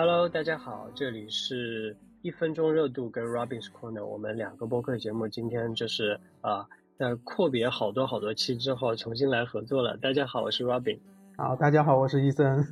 [0.00, 9.96] Hello，大家好，这里是一分钟热度跟 Robin's Corner，我们两个播客节目今天就是啊，在阔别好多好多期之后重新来合作了。
[9.96, 11.00] 大家好，我是 Robin。
[11.36, 12.64] 好，大家好，我是伊森。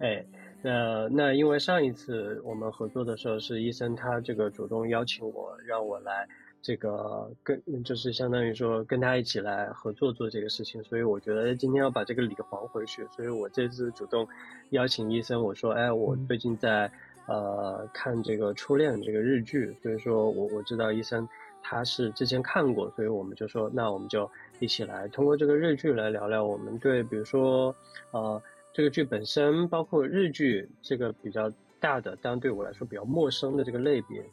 [0.00, 0.22] 哎，
[0.60, 6.28] 那那因为上一次我们合作的时候是医生他这个主动邀请我，让我来。
[6.64, 14.26] 这个跟就是相当于说跟他一起来合作做这个事情，所以我觉得今天要把这个礼还回去，所以我这次主动
[14.70, 16.90] 邀请医生，我说，哎，我最近在
[17.26, 21.28] 呃看这个初恋这个日剧，所以说我我知道医生
[21.62, 27.76] 他是之前看过，所以我们就说，那我们就一起来通过这个日剧来聊聊我们对比如说
[28.12, 34.24] 呃这个剧本身，包括日剧这个比较大的，当然对我来说比较陌生的这个类别。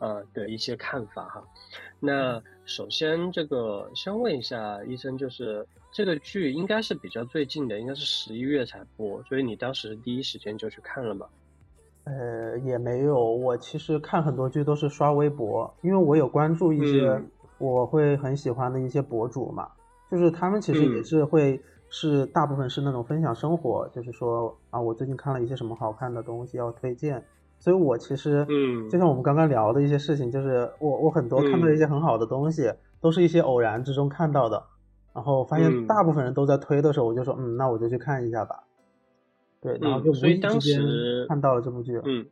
[0.00, 1.44] 呃的一些看法哈，
[2.00, 11.26] 那首先这个先问一下医生，就是这个剧应该是比较最近的，应该是十一月才播，所以你当时第一时间就去看了吗？
[12.04, 17.22] 呃，也没有，我其实看很多剧都是刷微博，因为我有关注一些
[17.58, 19.70] 我会很喜欢的一些博主嘛，
[20.10, 27.22] 就是他们其实也是会是大部分是那种分享生活，就是说啊，我最近看了一些什么好看的东西要推荐。
[27.60, 34.64] 所以，我其实，嗯，就像我们刚刚聊的一些事情，就是我我很多看到一些很好的东西，都是一些偶然之中看到的，
[35.14, 38.64] 然后发现大部分人都在推的时候，我就说，嗯，那我就去看一下吧。
[39.60, 40.80] 对，然后就无意之间
[41.28, 42.00] 看到了这部剧。
[42.04, 42.26] 嗯，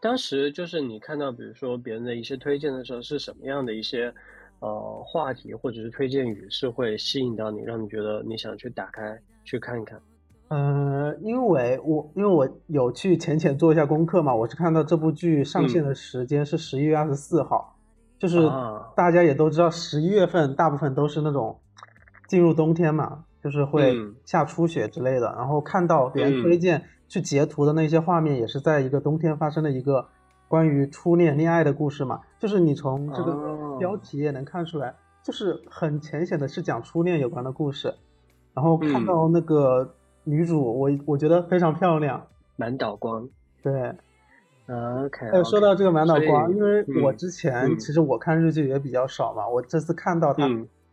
[0.00, 4.14] 当时就是你看到，比如说别人的一些推荐的时候，是什么样的一些
[4.60, 10.00] 呃话题或者是推荐语是会吸引到你，让你觉得你想去打开去看一看？
[10.56, 17.74] 嗯，因为我因为我有去浅浅做一下功课嘛，我是看到这部剧上线的时间是十一月二十四号，
[18.20, 18.48] 就是
[18.94, 21.58] 大家也都知道，十一月份大部分都是那种
[22.28, 25.34] 进入冬天嘛，就是会下初雪之类的。
[25.36, 30.06] 然后看到别人推荐去截图的那些画面，也是在一个冬天发生的一个
[30.46, 34.94] 关于初恋恋爱的故事嘛，就是你从这个标题也能看出来，
[35.24, 37.92] 就是很浅显的是讲初恋有关的故事。
[38.54, 39.96] 然后看到那个。
[40.24, 42.26] 女主，我我觉得非常漂亮，
[42.56, 43.28] 满岛光。
[43.62, 43.72] 对
[44.66, 45.28] ，OK。
[45.28, 50.48] 哎，说到这个满岛光，因为我之前其实我看日剧也比较少嘛，我这次看到他，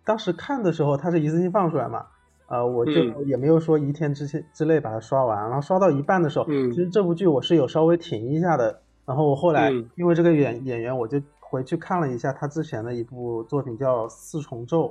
[0.06, 2.06] 当时看的时候他是一次性放出来嘛，
[2.48, 2.92] 呃，我就
[3.24, 14.88] 也没有说一天之前之内把它刷完，然后刷到一半的时候，其实这部剧我是有稍微停一下的，然后我后来因为这个演演员，我就回去看了一下他之前的一部作品叫《四重奏》，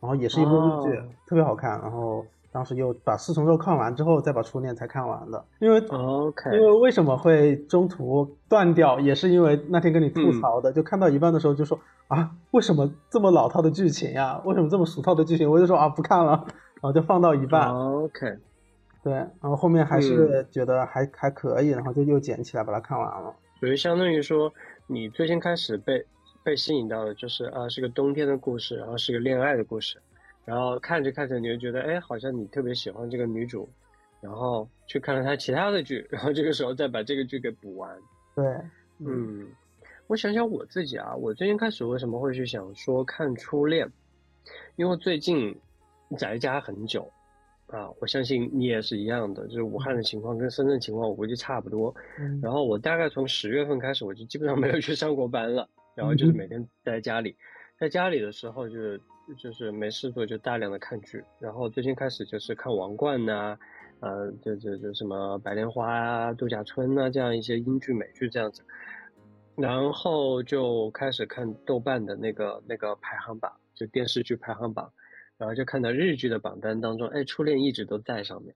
[0.00, 2.24] 然后也是一部日剧，特别好看，然后。
[2.52, 5.42] 当时又把四重奏看完之后，再把初恋才看完的。
[5.58, 14.40] 因为，OK，因为为什么会中途断掉，也是因为那天跟你吐槽的，就看到一半的时候就说啊，为什么这么老套的剧情呀？
[14.44, 15.50] 为什么这么俗套的剧情？
[15.50, 16.32] 我就说啊，不看了，
[16.80, 17.74] 然后就放到一半。
[17.74, 18.36] OK，
[19.02, 23.34] 对，然后后面还是觉得还还可以，然后就又捡起来把它看完了。
[23.58, 24.52] 所以相当于说，
[24.86, 26.04] 你最先开始被
[26.44, 29.98] 被吸引到的就是啊，是个冬天的故事，然后是个恋爱的故事。
[30.44, 33.68] 然后看着看着，你就觉得，哎，好像你特别喜欢这个女主，
[34.20, 37.96] 然后去看了她其他的剧，然后这个时候再把这个剧给补完。
[38.34, 38.44] 对，
[38.98, 39.46] 嗯，
[40.08, 43.86] 我想想我自己啊，我最近开始为什么会去想说看《初恋》，
[44.74, 45.56] 因为最近
[46.18, 47.08] 宅家很久
[47.68, 51.94] 啊，我相信你也是一样的，就是武汉的情况跟深圳情况我估计差不多。
[52.42, 57.36] 然后我大概从十月份开始，我就基本上没有去上过班了，然后就是每天待在家里，
[57.78, 59.00] 在家里的时候就是。
[59.38, 63.58] 就是没事做就大量的看剧，然后最近开始就是看《王冠》呐，
[64.00, 68.62] 呃，就就就什么《白莲花》啊、《度假村》呐这样一些英剧美剧这样子，
[69.56, 74.92] 然后就开始看豆瓣的那个那个排行榜，就电视剧排行榜，
[75.38, 78.54] 然后就看到日剧的榜单当中，哎，《初恋》一直都在上面，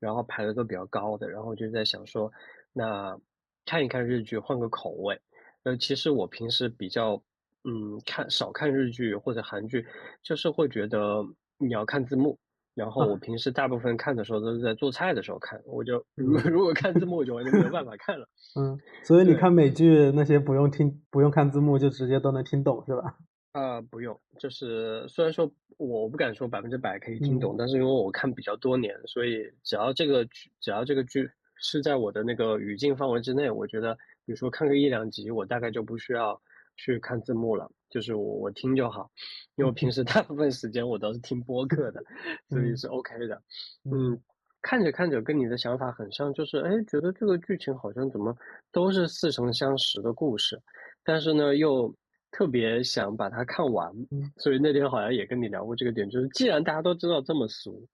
[0.00, 2.32] 然后排的都比较高的，然后就在想说，
[2.72, 3.18] 那
[3.64, 5.20] 看一看日剧，换个口味。
[5.62, 7.22] 呃，其实我平时比较。
[7.64, 9.84] 嗯，看少看日剧或者韩剧，
[10.22, 11.24] 就是会觉得
[11.58, 12.38] 你要看字幕。
[12.74, 18.28] 然后我平时大部分看的时候都是在做菜的时候看，我就如如果看字幕我就完全没有办法看了。
[18.54, 23.16] 嗯，所以你看美剧那些不用听不用看字幕就直接都能听懂是吧？
[23.50, 33.94] 啊， 不用，就是虽然说我不敢说百分之百可以听懂，但是因为我看比较多年，所以只要这个剧只要这个剧是在我的那个语境范围之内，我觉得
[34.24, 36.40] 比如说看个一两集，我大概就不需要。
[36.78, 39.10] 去看字幕了，就是我我听就好，
[39.56, 42.00] 因为我平时 大部分时间我都是听播客的，
[42.48, 43.42] 所以是 OK 的。
[43.84, 44.18] 嗯，
[44.62, 48.34] 看着看着跟你的想法很像，就是哎，觉得这个剧情好像怎么
[48.72, 50.58] 都是似曾相识的故事，
[51.04, 51.94] 但是呢又
[52.30, 53.92] 特别想把它看完，
[54.36, 57.88] 所以那天好像也跟你聊过这个点，就是既然大家都知道这么俗，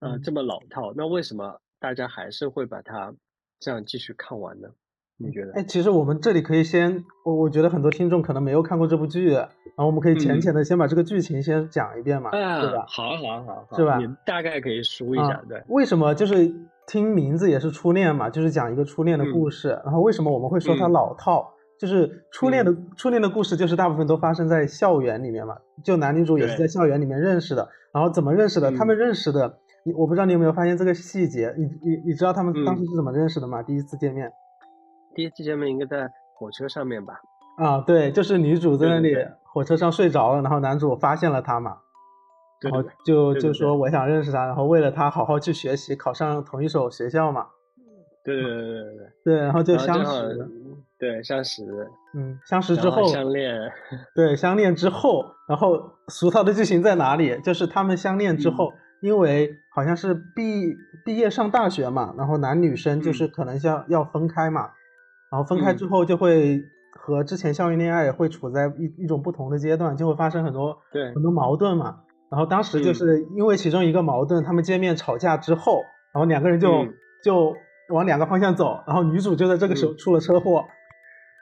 [0.00, 3.14] 呃，这么老套，那为什么大家还是会把它
[3.60, 4.68] 这样继续看完呢？
[5.18, 5.52] 你觉得？
[5.54, 9.48] 哎，其实我们这里可以先，我我觉得很多听众可能没有看过这部剧，然
[9.78, 12.40] 后我们可以浅浅的先把这个剧情先讲一遍嘛，对
[12.72, 12.84] 吧？
[12.88, 13.98] 好啊，好啊，好，是吧？
[13.98, 15.62] 你大概可以说一下，对。
[15.68, 16.52] 为什么就是
[16.86, 21.52] 听名字也是初恋嘛，就是讲一个初恋的故事，然后为什么我们会说它老套？
[21.78, 28.72] 就是初恋的初恋的故事，就是大部分都发生在校园里面嘛，就男女主也是在校园里面认识的，然后怎么认识的？
[28.72, 31.54] 他们认识的，你我不知道你有没有发现这个细节？
[31.58, 33.62] 你你你知道他们当时是怎么认识的吗？
[33.62, 34.32] 第一次见面？
[35.16, 37.14] 第一次见面应该在火车上面吧？
[37.56, 41.78] 啊，对，就是女主在那里火车上睡着了，然后男主发现了她嘛，
[42.60, 47.46] 然后就就说我想认识她，然后为了她好好去学习，考上同一所学校嘛。
[48.22, 50.50] 对对对对对对，然后就相识，
[50.98, 51.62] 对相识，
[52.12, 53.72] 嗯，相识之后相恋，
[54.16, 57.40] 对相恋之后，然后俗套的剧情在哪里？
[57.40, 60.74] 就是他们相恋之后，因为好像是毕
[61.04, 64.72] 毕业上大学嘛，然后男女生就是可能要要分开嘛。
[65.36, 66.62] 然后分开之后，就会
[66.98, 71.96] 和之前校园恋爱会处在一一种不同的阶段，就会发生很多对很多矛盾嘛。
[72.30, 75.82] 然后当时就是因为其中一个矛盾，他们见面吵架之后，
[76.14, 76.86] 然后两个人就
[77.22, 77.54] 就
[77.90, 80.64] 往两个方向走，然后女主就在这个时候出了车祸。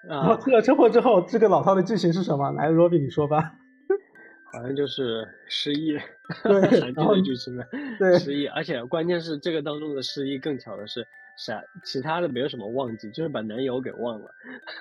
[0.08, 2.50] 然后出了车祸之后，这个老套的剧情是什么？
[2.50, 3.52] 来，Robin 你说吧。
[4.54, 5.98] 好像就是失忆，
[6.44, 7.56] 对，然后剧情
[7.98, 11.06] 对失忆，而且关键是这个当中的失忆更巧的是。
[11.36, 11.60] 啥？
[11.82, 14.30] 其他的没有什么忘记，就是把男友给忘了。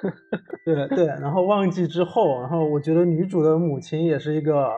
[0.64, 4.70] 对对，然后忘记之后，然后我觉得女主的母亲也是一个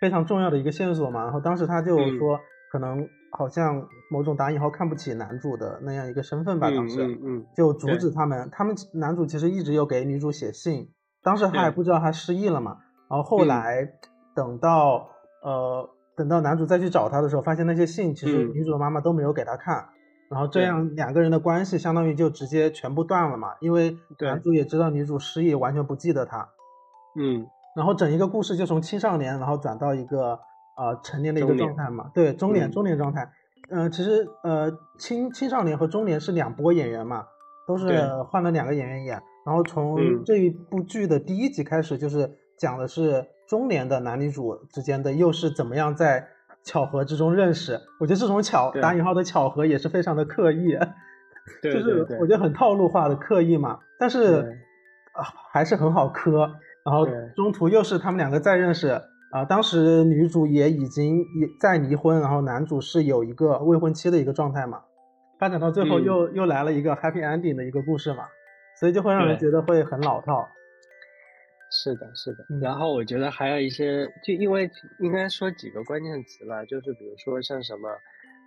[0.00, 1.24] 非常重要的一个线索嘛。
[1.24, 2.40] 然后当时她就说，
[2.72, 6.70] 可能好像某种打引号看不起男主的那样一个身份吧。
[6.70, 8.48] 当时，嗯，就阻止他们。
[8.50, 10.88] 他们男主其实一直有给女主写信，
[11.22, 12.78] 当时他还不知道他失忆了嘛。
[13.10, 13.86] 然后后来
[14.40, 15.10] 等到
[15.42, 19.86] 呃等到男主再去找她的时候，发现那些信其实女主的妈妈都没有给他看。
[20.30, 26.48] 然后这样两个人的关系相当于就直接全部断了嘛，因为男主也知道女主失忆，完全不记得她。
[27.20, 27.46] 嗯，
[27.76, 30.38] 然后整一个故事就从青少年，然后转到一个
[30.78, 33.30] 呃成年的一个状态嘛，对，中年中年状态。
[33.70, 37.26] 嗯，其实呃青青少年和中年是两波演员嘛，
[37.66, 37.86] 都是
[38.30, 39.20] 换了两个演员演。
[39.44, 46.28] 然后从这一部剧的第一集开始，就是讲的是中年的男女主之间的又是怎么样在。
[46.62, 50.76] 巧合之中认识，我觉得这种巧打引号的巧合也是非常的刻意，
[51.64, 53.78] 就是我觉得很套路化的刻意嘛。
[53.98, 54.58] 但是
[55.14, 56.50] 啊，还是很好磕。
[56.84, 58.88] 然后中途又是他们两个再认识
[59.32, 64.82] 啊，当时女主也已经也在离婚，然后男主是有一个未婚妻的一个状态嘛。
[65.38, 68.24] 发展到最后又又来了一个 happy ending 的一个故事嘛，
[68.78, 70.46] 所以就会让人觉得会很老套。
[71.70, 72.44] 是的，是的。
[72.60, 74.68] 然后我觉得还有一些，就因为
[74.98, 77.88] 应该说几个关键词吧，就是比如说像什么，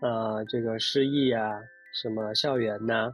[0.02, 1.60] 呃，这个失忆啊，
[1.94, 3.10] 什么校园呐，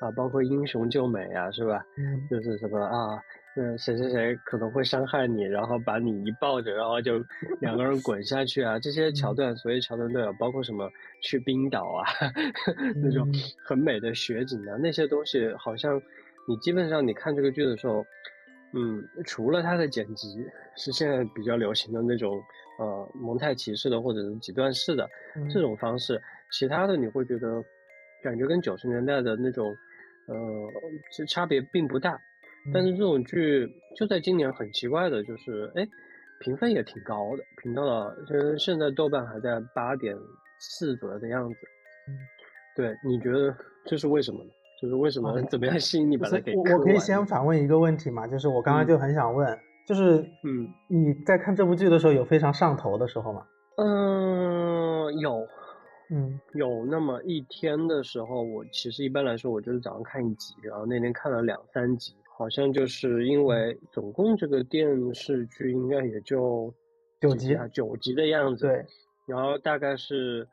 [0.00, 1.84] 啊，包括英雄救美啊，是吧？
[1.98, 2.26] 嗯。
[2.30, 3.20] 就是什么啊，
[3.56, 7.18] 嗯，谁谁谁可能会伤害你，然后把你一抱着，然后就
[7.60, 10.90] 两个人滚下去啊，这些桥段，所有桥段都有，包括什么
[11.20, 12.04] 去冰岛啊，
[13.02, 13.28] 那种
[13.62, 16.00] 很美的雪景啊，那些东西，好像
[16.48, 18.02] 你基本上你看这个剧的时候。
[18.72, 20.28] 嗯，除了它的剪辑
[20.76, 22.40] 是现在比较流行的那种，
[22.78, 25.08] 呃，蒙太奇式的或者是几段式的
[25.52, 26.20] 这种方式，
[26.52, 27.62] 其他的你会觉得
[28.22, 29.66] 感觉跟九十年代的那种，
[30.26, 30.36] 呃，
[31.10, 32.16] 其实差别并不大。
[32.72, 35.88] 但是这种剧就在今年很奇怪的就是，哎，
[36.40, 40.16] 评分也挺高的，评到了，其实现在豆瓣还在八点
[40.58, 41.56] 四左右的样子。
[42.06, 42.18] 嗯，
[42.76, 44.50] 对，你觉得这是为什么呢？
[44.80, 46.54] 就是为什么 怎么样吸引你把它给？
[46.54, 48.26] 我我可以先反问一个问题嘛？
[48.26, 53.46] 就是我刚刚就很想问，就是嗯，你在看这部剧的时候有非常上头的时候吗？
[53.76, 55.46] 嗯，有，
[56.10, 66.72] 嗯，有那么一天的时候，我其实一般来说我就是早上看一集，然后那天看了两三集，好像就是因为总共这个电视剧应该也就
[67.20, 68.66] 九集啊，九集的样子。
[68.66, 68.84] 对，
[69.26, 70.48] 然后大概是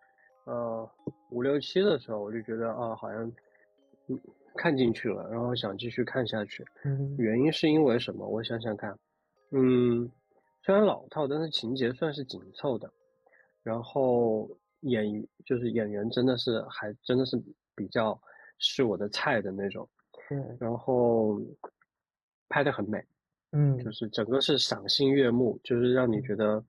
[0.46, 0.89] 呃
[1.31, 3.31] 五六七的时候，我就觉得啊，好像。
[4.55, 6.65] 看进去了，然后想继续看下去。
[6.83, 8.27] 嗯，原因是因为什么？
[8.27, 8.97] 我想想看。
[9.51, 10.11] 嗯，
[10.63, 12.91] 虽然老套，但是情节算是紧凑的。
[13.63, 14.49] 然后
[14.81, 15.05] 演
[15.45, 17.37] 就是演员真的是还真的是
[17.75, 18.19] 比较
[18.59, 19.87] 是我的菜的那种。
[20.31, 20.57] 嗯。
[20.59, 21.39] 然后
[22.49, 23.03] 拍的很美。
[23.51, 23.77] 嗯。
[23.77, 26.63] 就是整个是赏心悦目，就是让你觉得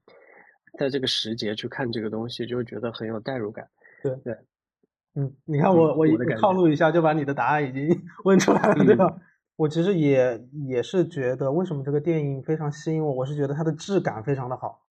[0.78, 3.68] 在这个时节去看这个东西，就会觉得很有代入感。
[4.02, 4.37] 对对。
[5.19, 7.89] 嗯，你看我我一套路一下就把你的答案已经
[8.25, 9.19] 问出来了，对吧？
[9.57, 13.13] 我其实也也是觉得，为什么这个电影非常吸引我？
[13.13, 14.87] 我是觉得它的质感非常的好，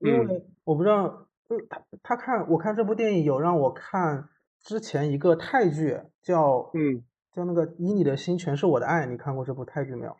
[0.00, 1.28] 因为我不知道，
[1.70, 4.28] 他他看我看这部电影有让我看
[4.64, 10.16] 之前一个泰剧叫嗯叫那个《以你的心全是我的爱》，你看过这部泰剧没有？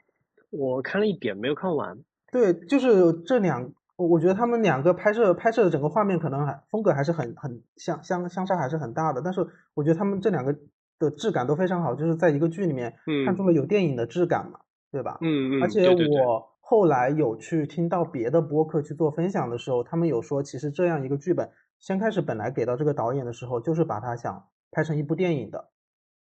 [0.50, 1.98] 我看了一点，没有看完。
[2.30, 10.56] 对，就是这两，我我觉得他们两个拍摄拍摄的整个画面可能还风格还是很很相相相差还是很大的，但是我觉得他们这两个
[11.00, 12.94] 的质感都非常好，就是在一个剧里面
[13.26, 14.60] 看出了有电影的质感嘛，
[14.92, 15.18] 对吧？
[15.20, 15.62] 嗯嗯。
[15.62, 21.50] 而且我后来有去听到别的播客去做分享的时候，他们有说，其实这样一个剧本，
[21.80, 25.70] 先开始本来给到这个导演的时候，就是把他想拍成一部电影的。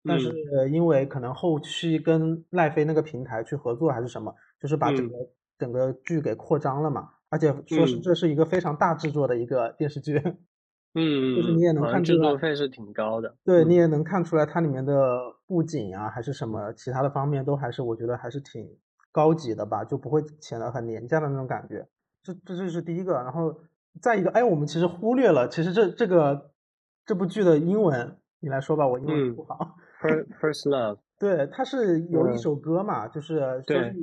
[0.03, 0.33] 但是
[0.71, 5.13] 因为可能后期跟奈飞那个平台去合作还是什么，就是把整个
[5.59, 10.17] 整个剧给扩张了嘛，而且说是这是一个非常大制作的一个电视剧，
[10.95, 18.67] 嗯，就是你也能看出来，制作费是挺高的，对你也能看出来它里面的布景啊还是什么其他的方面都还是我觉得还是挺
[19.11, 21.87] 高级的吧，就不会显得很廉价的那种感觉，
[22.23, 23.55] 这这就是第一个，然后
[24.01, 26.51] 再一个，哎，我们其实忽略了，其实这这个
[27.05, 29.75] 这部剧的英文，你来说吧，我英文不好。
[30.39, 33.95] First Love， 对，它是有一首歌嘛，就是说是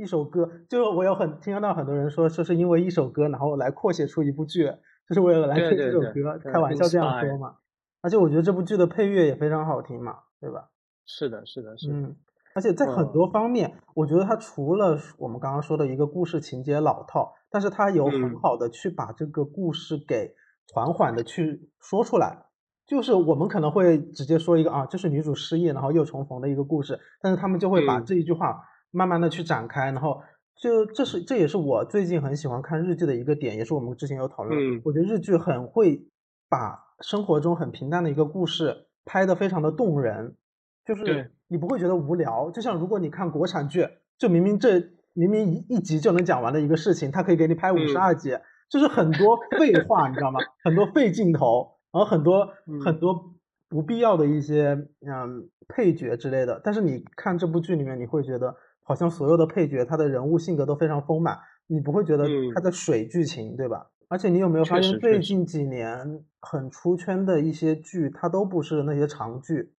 [0.00, 4.64] 一首歌，就是我有很听到很多人说，说是因为一首歌，然后来扩写出一部剧，
[5.06, 7.56] 就是为了来推这首歌，开玩笑这样说嘛。
[8.00, 10.70] 而且我觉得这部剧的配乐也非常好听嘛，对吧？
[11.04, 11.92] 是的，是的，是。
[11.92, 12.16] 嗯，
[12.54, 20.34] 而且在很多方面，我觉得它除了我们刚刚说的一个故事情节老套，但是它有很好的去把这个故事给
[20.72, 22.46] 缓缓的去说出来。
[22.86, 30.22] 就是我们可能会直接说一个啊，这是女主失忆然后又重逢的一个故事，但是他们就会把这一句话慢慢的去展开，然后
[30.56, 36.06] 就这是这也是我最近很喜欢看日剧的一个点，也是我们之前有讨论，我觉得日剧很会
[36.48, 40.36] 把生活中很平淡的一个故事拍的非常的动人，
[40.84, 44.80] 就是你不会觉得无聊，就像如果你看国产剧，就明明这
[45.12, 48.36] 明明一一集就能讲完的一个事情，它可以给你拍五十二集，
[48.68, 50.40] 就是很多废话，你知道吗？
[50.62, 51.76] 很多废镜头。
[51.92, 52.48] 然后很多
[52.84, 53.34] 很多
[53.68, 58.54] 不必要的一些嗯配角之类的，但是你看这部剧里面，你会觉得
[58.90, 63.86] 好像所有的配角他的人物性格都非常丰满，你不会觉得他在水剧情，对吧？
[64.08, 69.72] 而且你有没有发现最近几年很出圈的一些剧，它都不是那些长剧，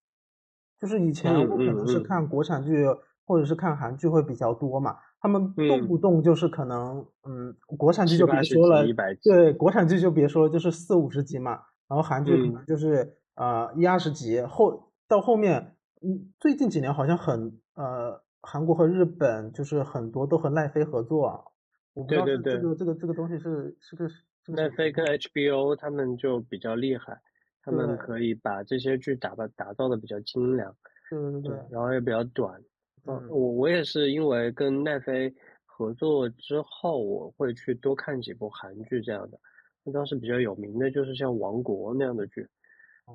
[0.79, 2.87] 就是以前我可能是看国产剧
[3.25, 8.85] 或者是看韩剧会比较多嘛，他们动不动就是可能嗯国产剧就别说了，
[9.21, 11.59] 对国产剧就别说了，就是四五十集嘛。
[11.89, 21.39] 然后韩剧可能就是呃一二十集后到后面，嗯，最近几年好像很呃韩国和日本就是很多都和奈飞合作啊，
[21.93, 24.07] 我不知道这个这个这个东西是是个
[24.47, 27.21] 奈飞跟 HBO 他们就比较厉害，
[27.61, 30.75] 他们可以把这些剧打的打造的比较精良，
[31.09, 32.59] 对对对，然后也比较短，
[33.05, 35.33] 嗯，我我也是因为跟奈飞
[35.65, 39.39] 合作之后，我会去多看几部韩剧这样的。
[39.83, 42.47] 那当时比较有名的就是像《王国》那样的剧，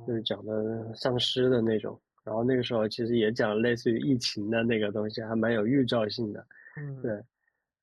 [0.06, 2.00] 就是讲的丧尸的那种。
[2.26, 6.44] 然后那个时候其实也讲类似于疫情的那个东西，还蛮有预兆性的。
[6.76, 7.22] 嗯，对。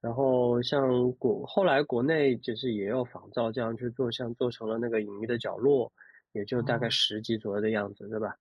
[0.01, 5.87] 然后像国后来国内其实也有仿照这样去做，像做成了那个《隐秘的角落》，
[6.33, 8.35] 也就大概十集左右的样子，对吧？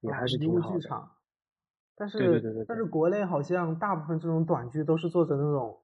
[0.00, 1.08] 也还是挺好的。
[1.96, 2.64] 但是对对对对。
[2.66, 5.78] 但是国内好像大部分这种短剧都是做成那种。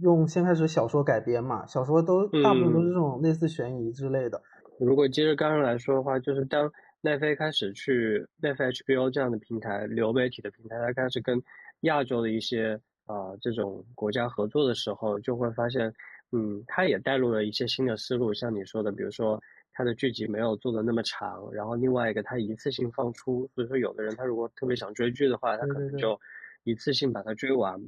[0.00, 4.40] 用先开始小说改编嘛，小说都大部分都是这种类似悬疑之类的。
[4.80, 6.72] 如果接着刚刚来说的话，就是当
[7.04, 11.38] 奈飞开始去奈飞 HBO 这样的平台流媒体的平台，它开始跟
[11.80, 15.92] 亚洲的一些啊这种国家合作的时候，就会发现，
[16.32, 19.38] 嗯，它也带入了一些新的思路，像你说的，比如说
[19.74, 26.18] 它的剧集没有做的那么长，然后另外一个它一次性放出，所以说有的人他如果特别想追剧的话，他可能就
[26.62, 27.78] 一次性把它追完，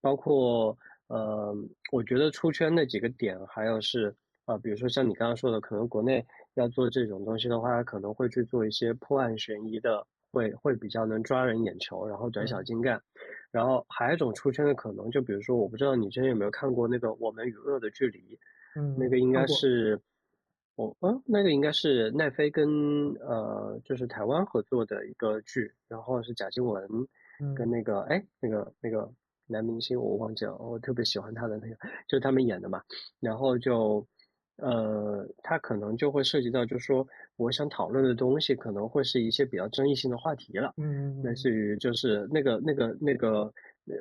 [0.00, 0.76] 包括。
[1.08, 1.54] 呃，
[1.92, 4.12] 我觉得出圈那几个点，还有是
[4.44, 13.00] 啊，比如说像你刚刚说的，可能国内要做这种东西的话，可能会去做一些破案悬疑的，会会比较能抓人眼球，然后短小精干。
[13.50, 18.18] 然后还有一种出圈的可能，就比如说，我不知道你之前有没有看过那个《我们与恶的距离》，
[18.74, 20.00] 嗯，那个应该是
[20.74, 22.66] 我嗯，那个应该是奈飞跟
[23.20, 26.82] 呃，就是台湾合作的一个剧，然后是贾静雯
[27.54, 29.12] 跟那个哎，那个那个。
[29.48, 31.76] 男明星我忘记了，我特别喜欢他的那个，
[32.08, 32.82] 就他们演的嘛。
[33.20, 34.04] 然后就，
[34.56, 40.72] 呃，它可能就会涉及到，就是说，我想讨论的东西可能会是一些比较争议性的话题了。
[40.76, 43.52] 嗯，类似于就是那个那个那个，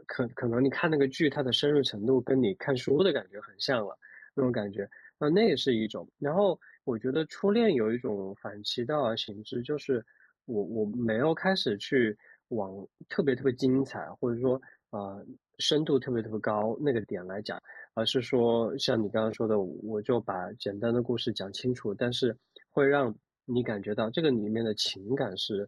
[0.05, 3.97] 可可能你看那个剧，它的深入程度跟你看书的感觉很像了，
[4.35, 4.89] 那种感觉。
[5.19, 6.07] 那那也是一种。
[6.19, 10.05] 然后我觉得初恋有一种反其道而行之，就是
[10.45, 12.17] 我我没有开始去
[12.49, 14.61] 往特别特别精彩，或者说。
[14.91, 15.25] 呃，
[15.59, 17.61] 深度特别特别高那个点来讲，
[17.95, 22.37] 而是说像你刚刚说的，我就把简单的故事讲清楚，但是
[22.69, 25.67] 会让你感觉到这个里面的情感是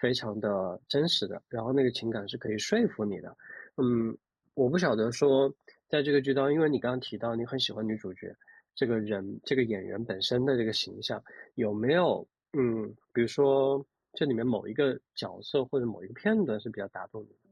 [0.00, 3.36] 非常的真实的，然后那个情感是可以说服你的。
[3.76, 4.16] 嗯，
[4.54, 5.52] 我不晓得说
[5.88, 8.34] 在这个剧当中，因为你刚刚提到你很喜欢女主角
[8.74, 11.22] 这个人，这个演员本身的这个形象，
[11.56, 17.43] 有没有嗯，比如说这里面某一个角色或者某一个片段是比较打动你的？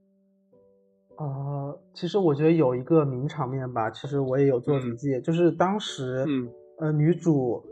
[1.23, 6.27] 呃，其实我觉得有一个名场面吧，其实我也有做笔记，就是当时
[6.79, 7.63] 呃女主。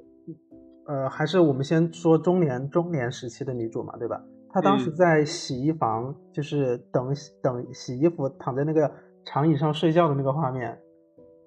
[0.86, 4.20] 呃，还是我们先说中年中年时期的女主嘛，对吧？
[4.48, 8.90] 她当时在洗衣房，就是等等洗衣服，躺在那个
[9.24, 10.76] 长椅上睡觉的那个画面，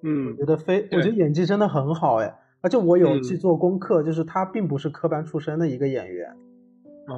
[0.02, 2.34] 嗯，我觉得非，我觉得演技真的很好哎。
[2.62, 6.34] 而且我有去做功课，就是她并不是科班出身的一个演员，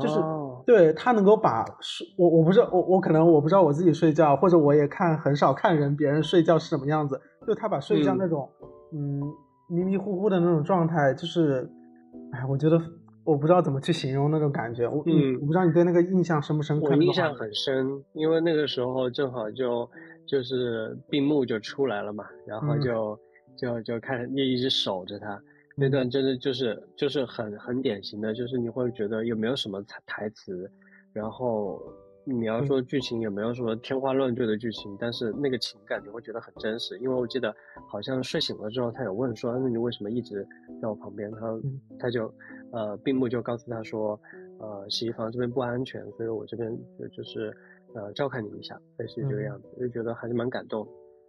[0.01, 0.19] 就是
[0.67, 8.51] 对他能够把睡，我我不知道我我可能我不知道我自己睡觉，或者我也看很少看人别人睡觉是什么样子，就他把睡觉那种
[8.93, 9.23] 嗯
[9.71, 11.71] 迷迷糊糊的那种状态，就是。
[12.33, 12.81] 哎，我觉得
[13.25, 14.89] 我不知道怎么去形容那种感觉。
[14.89, 16.89] 我嗯，我不知道你对那个印象深不深刻？
[16.89, 19.89] 我印象很深，因为那个时候正好就
[20.27, 23.17] 就是闭幕就出来了嘛，然后就
[23.57, 25.41] 就就看你一直守着他
[25.77, 30.71] 那段，真的就是就是很很典型的，就是你会觉得有没有什么台台词，
[31.13, 31.81] 然后。
[32.29, 36.99] 你要说剧情有没有什么天花乱坠的剧情，但是那个情感你会觉得很真实。
[36.99, 37.55] 因为我记得
[37.89, 40.45] 好像睡醒了之后，他有问说：“那你为什么一直
[40.83, 41.57] 在我旁边？”他
[42.01, 42.25] 他就
[42.73, 44.21] 呃闭幕就告诉他说
[44.59, 47.57] ：“呃洗衣房这边不安全，所以我这边就就是
[47.95, 50.85] 呃照看你一下，类似于这个样子。”就觉得还是蛮感动。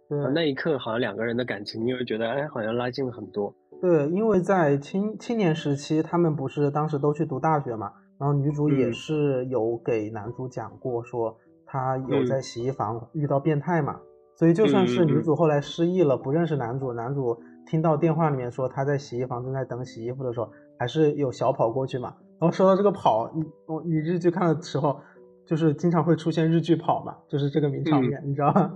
[0.08, 3.54] 对，那一刻好像两个人的感情，你会觉得哎好像拉近了很多。
[3.80, 7.92] 对，因为在青青年时期，他们不是当时都去读大学嘛。
[8.18, 14.00] 然后女主也是有给男主讲过，说她有在洗衣房遇到变态嘛，
[14.34, 22.12] 所以就算是女主后来失忆了，不认识男主，男主听到电话里面说她在洗衣房正在等洗衣服的时候，还是有小跑过去嘛。
[22.40, 24.98] 然后说到这个跑，你我你日剧看的时候，
[25.46, 28.74] 就是经常会出现日剧跑嘛，就是这个名场面，你知道吗？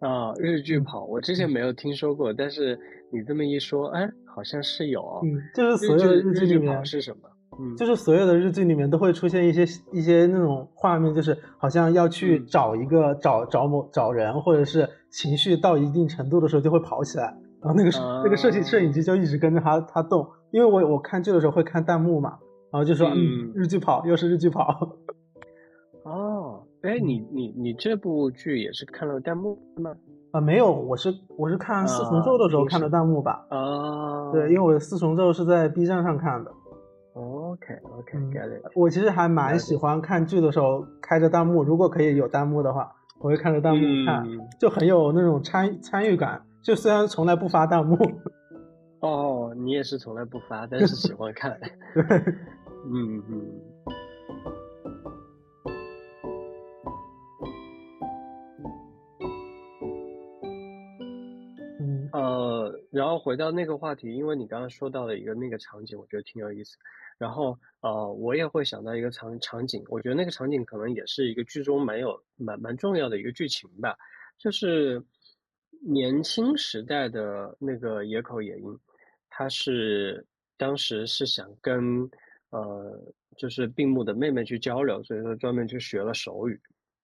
[0.00, 2.78] 啊，日剧跑，我之前没有听说过，但是
[3.12, 5.02] 你这么一说，哎，好像是有。
[5.24, 7.28] 嗯，就是所有的日剧里面是什么？
[7.58, 17.90] 嗯就是所有的日剧里面都会出现一些一些那种画面，就是好像要去找一个找找某找人，或者是情绪到一定程度的时候就会跑起来，然后那个
[18.22, 20.28] 那个摄影摄影机就一直跟着他他动。
[20.50, 22.36] 因为我我看剧的时候会看弹幕嘛，
[22.70, 24.98] 然后就说嗯日剧跑又是日剧跑。
[26.86, 29.94] 哦，哎你你你这部剧也是看了弹幕吗？
[30.32, 33.46] 啊没有，我是我是看四重奏的时候看的弹幕吧。
[33.48, 36.50] 啊，对，因为我的四重奏是在 B 站上看的。
[37.14, 38.62] OK OK，get it。
[38.74, 44.26] 我其实还蛮喜欢看剧的时候开着弹幕，如果可以有弹幕的话，我会看着弹幕看，
[44.60, 46.42] 就很有那种参参与感。
[46.62, 47.96] 就虽然从来不发弹幕。
[49.00, 51.58] 哦，你也是从来不发，但是喜欢看。
[51.94, 52.02] 对，
[52.84, 53.42] 嗯嗯。
[62.96, 66.78] 然后回到那个话题，因为你刚刚说到了一个那个场景，我觉得挺有意思。
[67.18, 73.94] 然后呃，我也会想到一个场场景，我觉得那个场景可能也是一个剧中蛮有蛮蛮重要的一个剧情吧，
[74.38, 75.02] 就是
[75.86, 78.78] 年轻时代的那个野口野樱，
[79.28, 82.10] 他是当时是想跟
[82.48, 82.98] 呃
[83.36, 86.58] 就是病木的妹妹去交流，所以说专门去学了手语。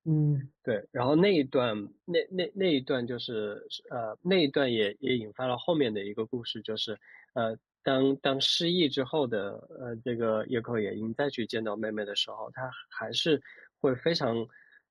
[0.04, 6.98] 嗯，对，然后那一段，那那那一段就是，呃，那一段也也引发了后面的一个故事，就是，
[7.34, 13.40] 呃，当当失忆之后的，呃，这个叶口野樱再去见到妹妹的时候，他还是
[13.80, 14.44] 会非常，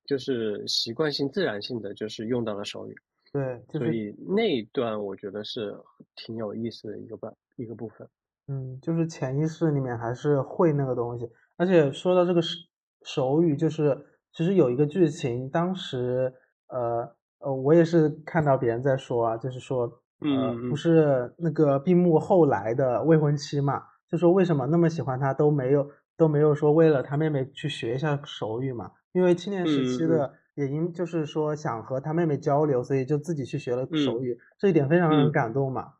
[0.05, 2.95] 就是习惯性、自然性的，就是用到了手语。
[3.33, 5.77] 对，所以那一段我觉得是
[6.15, 8.07] 挺有意思的一个部一个部分。
[8.47, 12.57] 嗯，就是潜意识里面还是会那个东西，而且说到这个手
[13.03, 14.07] 手语，就是。
[14.33, 16.33] 其实有一个剧情，当时
[16.67, 19.83] 呃呃，我也是看到别人在说啊，就是说，
[20.19, 28.91] 呃，不是那个闭幕后来的未婚妻嘛，就说为什么那么喜欢他都没有都没有说为了他妹妹去学一下手语嘛？
[29.11, 35.93] 因为青年时期的也因就是说想和他妹妹交流，所以就自己去学了手语，这一点非常让人感动嘛。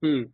[0.00, 0.32] 嗯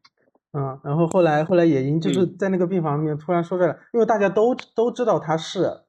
[0.52, 5.83] 嗯，然后后来后来野樱就是在那个病房里面突然说出来，因为大家都都知道他是。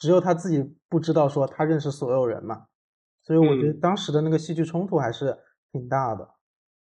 [0.00, 2.64] 只有他自己不知道，说他认识所有人嘛，
[3.22, 5.38] 所以我觉得当时的那个戏剧冲突还是
[5.70, 6.28] 挺大的，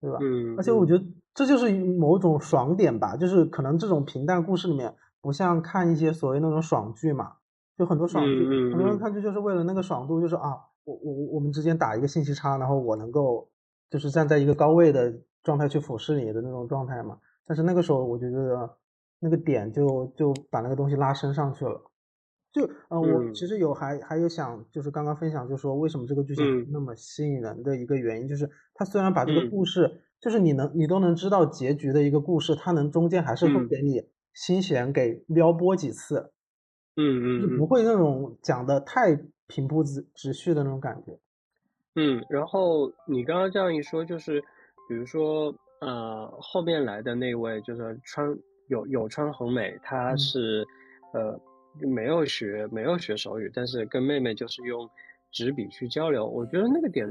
[0.00, 0.18] 对吧？
[0.22, 0.54] 嗯。
[0.56, 7.32] 而且我觉得这就是某种爽点吧，就是可能这种平淡故事里面，不像看一些所谓那种爽剧嘛，
[7.76, 13.50] 就很多爽剧，很多人看剧就是为了那个爽度，就是啊，我我我们之间打一个信息差，然后我能够
[13.90, 15.12] 就是站在一个高位的
[15.42, 17.18] 状态去俯视你的那种状态嘛。
[17.44, 18.78] 但是那个时候我觉得
[19.18, 21.80] 那个点就就把那个东西拉升上去了。
[22.52, 36.30] 就呃，我其实有还还有想，就是刚刚分享，就是说为什么这个剧情那么吸引人的一个原因，就是它虽然把这个故事，就是你能你都能知道结局的一个故事，它能中间还是会给你心弦给撩拨几次，
[36.96, 41.18] 嗯嗯，就不会那种讲的太平铺直直叙的那种感觉。
[41.94, 44.42] 嗯，然后你刚刚这样一说，就是
[44.88, 48.36] 比如说呃后面来的那位就是川
[48.68, 50.66] 有有川红美，他是
[51.12, 51.38] 呃
[51.80, 54.88] 没有学没有学手语，但是跟妹妹就是用
[55.30, 56.26] 纸笔去交流。
[56.26, 57.08] 我觉得那个点，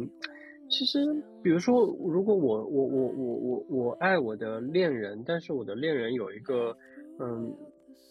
[0.70, 1.00] 其实
[1.44, 6.76] 比如说如果我我我我我我爱我的恋人，但是我的恋人有一个
[7.20, 7.54] 嗯，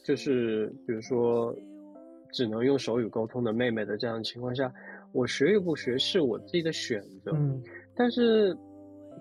[0.04, 1.54] 就是比如说
[2.32, 4.72] 只能用手语沟通的妹妹的这样的情况下。
[5.12, 7.60] 我学与不学是我自己的选择，嗯，
[7.96, 8.54] 但是，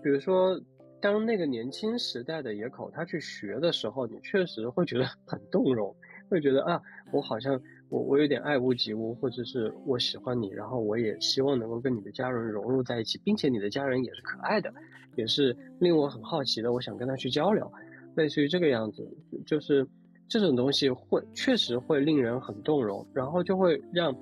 [0.04, 0.56] 比如说，
[1.02, 5.92] 当那个年轻时代的野口他去学的时候，你确实会觉得很动容，
[6.30, 6.80] 会觉得啊，
[7.12, 14.74] 我好像我我有点爱屋及乌，或者是我喜欢你，然后我也希望能够跟你的家人融入在一起，并且你的家人也是可爱的，
[15.16, 17.72] 也是令我很好奇的，我想跟他去交流，
[18.16, 19.08] 类似于这个样子，
[19.46, 19.88] 就是
[20.28, 24.16] 这种东西会确实会令人很动容，然后就会让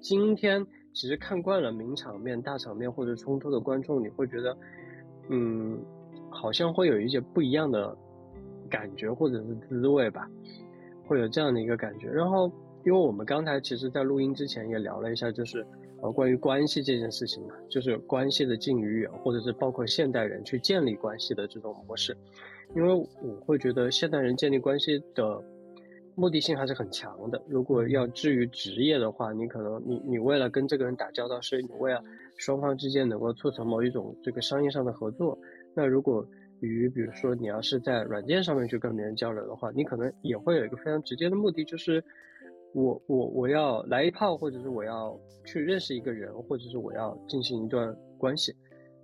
[0.00, 0.66] 今天。
[0.96, 4.56] 其实看惯了名场面、大场面或者冲突的观众，你会觉得，
[5.28, 5.76] 嗯，
[6.30, 7.98] 好像会有一些不一样的
[8.70, 10.30] 感觉或者是滋味吧，
[11.06, 12.08] 会有这样的一个感觉。
[12.08, 12.50] 然后，
[12.84, 15.66] 因为我们刚才其实，在录音之前也聊了一下，就是
[16.02, 22.16] 呃，关于关系这件事情嘛，就是关系的近与远，或者是包括现代人去建立关系的这种模式。
[22.74, 25.42] 因为我会觉得现代人建立关系的。
[26.16, 27.42] 目的性还是很强的。
[27.48, 32.00] 如果要至于职业的话，你可能你你为了跟这个人打交道，是你为了
[32.36, 35.36] 双方之间能够促成某一种这个商业上的合作。
[35.74, 36.24] 那如果
[36.64, 42.02] 与比如说你要是在软件上面去跟别人交流的话，你可能也会有一个非常直接的目的，就是
[42.74, 48.54] 我我我要来一炮，或者是我要去认识一个人，或者是我要进行一段关系。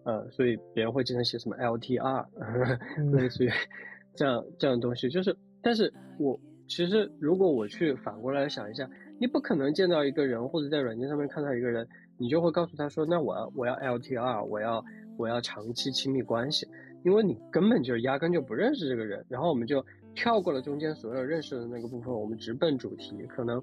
[0.05, 2.27] 呃，所以别人会经常写什么 LTR，
[3.17, 3.51] 类似于
[4.17, 5.09] 这样这样的东西。
[5.09, 6.41] 就是，但是我。
[6.73, 11.85] 其实，如果我去反过来想一下，你不可能见到一个人，或者在软件上面看到一个人，
[12.17, 14.85] 你就会告诉他说：“那我要我要 LTR，我要
[15.19, 16.69] 我要长期亲密关系。”
[17.05, 19.85] 因为你根本就压根就不认识这个人，然后我们就
[20.15, 23.63] 跳过了中间所有认识的那个部分，我们直奔主题，可能。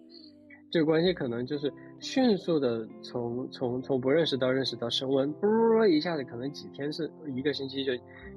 [0.70, 7.94] 这个关系可能就是迅速的从从从不认识到认识到升温，啵一下子可能几天是一个星期就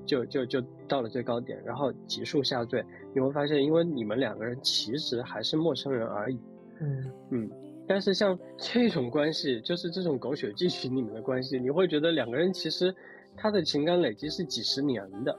[0.06, 2.84] 就就就到了最高点，然后急速下坠。
[3.12, 6.38] 你会发现，因为你们两个人其实还是陌生人而已。
[6.80, 7.50] 嗯嗯。
[7.88, 12.94] 但是像这种关系，就是这种狗血剧情里面的关系，你会觉得两个人其实
[13.36, 15.38] 他的情感累积是几十年的，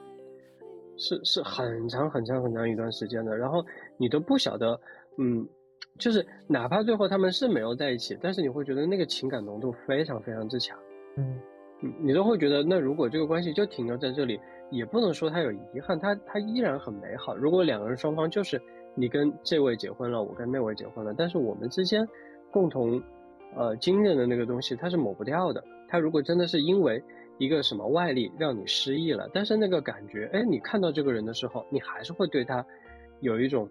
[0.98, 3.66] 是是很长很长很长一段时间的，然后
[3.98, 4.80] 你都不晓得，
[5.18, 5.48] 嗯。
[5.98, 10.80] 就是哪怕最后他们是没有在一起，但是你会觉得那个情感浓度非常非常之强，
[11.18, 11.38] 嗯，
[12.00, 14.40] 你都会觉得那如果这个关系就停留在这里，
[14.72, 17.36] 也不能说他有遗憾，他他依然很美好。
[17.36, 18.60] 如果两个人双方就是
[18.96, 22.08] 你跟这位结婚了，我跟那位结婚了，但是我们之间
[22.52, 23.00] 共同
[23.56, 25.64] 呃经验的那个东西它是抹不掉的。
[25.88, 27.04] 他如果真的是因为
[27.44, 32.66] 一个什么外力让你失忆了，但是那个感觉，哎，你看到这个人的时候，你还是会对他
[33.20, 33.68] 有一种。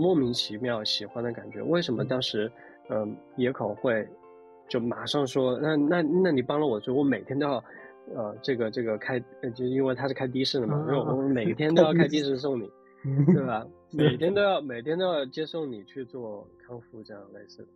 [0.00, 2.48] 莫名其妙喜欢的感觉，为什么当时，
[2.88, 4.08] 嗯，野口会
[4.68, 7.64] 就马上说，那那那你帮了我，就我每天都要，
[8.14, 9.18] 呃，这个这个开，
[9.56, 12.70] 就因为他是开的士的嘛，然后我 每天都要开的士送你，
[13.34, 13.66] 对吧？
[13.90, 17.68] 每天都要每天都要接送你去做康复，这样类似的，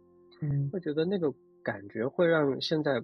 [0.43, 3.03] 嗯，会觉得那个感觉会让现在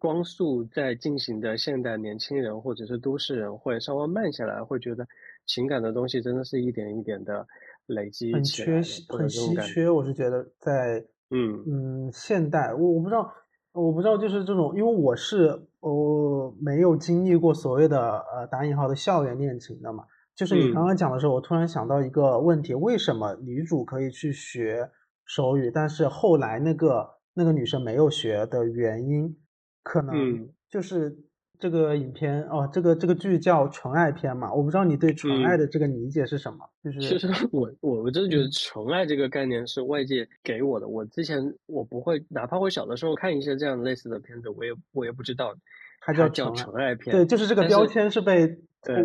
[0.00, 5.06] 光速在进行的现代年轻人或者是都市人会稍微慢下来，会觉得
[5.46, 7.46] 情感的东西真的是一点一点的。
[7.86, 9.90] 累积很缺，很稀缺。
[9.90, 13.28] 我是觉得在嗯嗯现代，我我不知道，
[13.72, 17.98] 我不知道就是这种，因为我是我没有经历过所谓的
[18.32, 20.04] 呃打引号的校园恋情的嘛。
[20.36, 24.88] 就是你刚刚讲的时候，我突然想到一个问题：为什么女主可以去学
[25.24, 29.36] 手语，但是后来那个那个女生没有学的原因，
[29.82, 31.16] 可能就是。
[31.60, 34.50] 这个影片哦，这个这个剧叫纯爱片嘛？
[34.50, 36.66] 我不知道你对纯爱的这个理解是什么？
[36.82, 40.88] 就是其实 我我我真的觉得纯爱这个概念是外界给我的。
[40.88, 45.54] 我之前我不会，哪怕我小的时候看一些这样类似的片子，我也我也不知道
[46.00, 47.14] 它叫叫纯爱片。
[47.14, 48.58] 对，就是这个标签是被。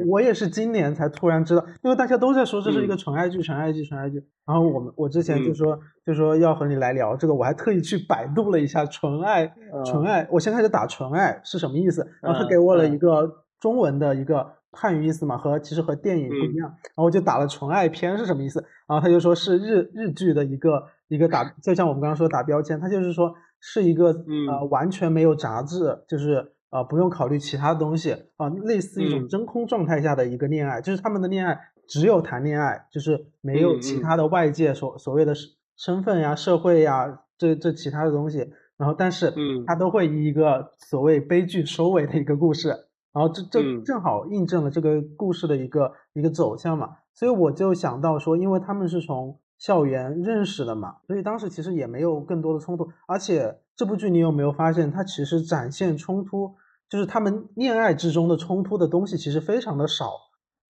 [0.08, 4.24] 我也是今年才突然知道，因为大家都在说这是一个纯爱剧，纯爱剧，纯爱剧。
[4.48, 9.54] 然后我们我之前就说就说要和你来聊这个，我还特意去百度了一下纯爱，
[9.86, 10.26] 纯爱。
[10.32, 13.30] 我先开始打纯爱是什么意思，然后他给我了一个
[13.60, 16.70] 中文的一个汉语意思嘛，和其实和电影不一样。
[16.70, 24.06] 然后我就打了纯爱片是什么意思，然后他就说是日日剧的一个一个打，就像我们刚刚说打标签，他就是说是一个
[24.48, 35.34] 呃完全没有杂质，就是呃不用考虑其他东西啊，类似一种真空状态下的一个恋爱，就是他们的恋爱只有谈恋爱，就是没有其他的外界所所谓的
[35.76, 38.52] 身份呀、社会呀这这其他的东西。
[38.78, 42.68] 然后，但是，嗯，他都会以一个所谓悲剧收尾的一个故事，
[43.14, 46.90] 然后这这正好印证了这个故事的一个一个走向嘛。
[47.14, 52.90] 所以我就想到说，因为他们是从校园认识的嘛，所以当时其实也没有更多的冲突。
[53.08, 56.56] 而且这部剧你有没有发现，它其实展现冲突，
[56.90, 60.12] 就是他们恋爱之中的冲突的东西其实非常的少，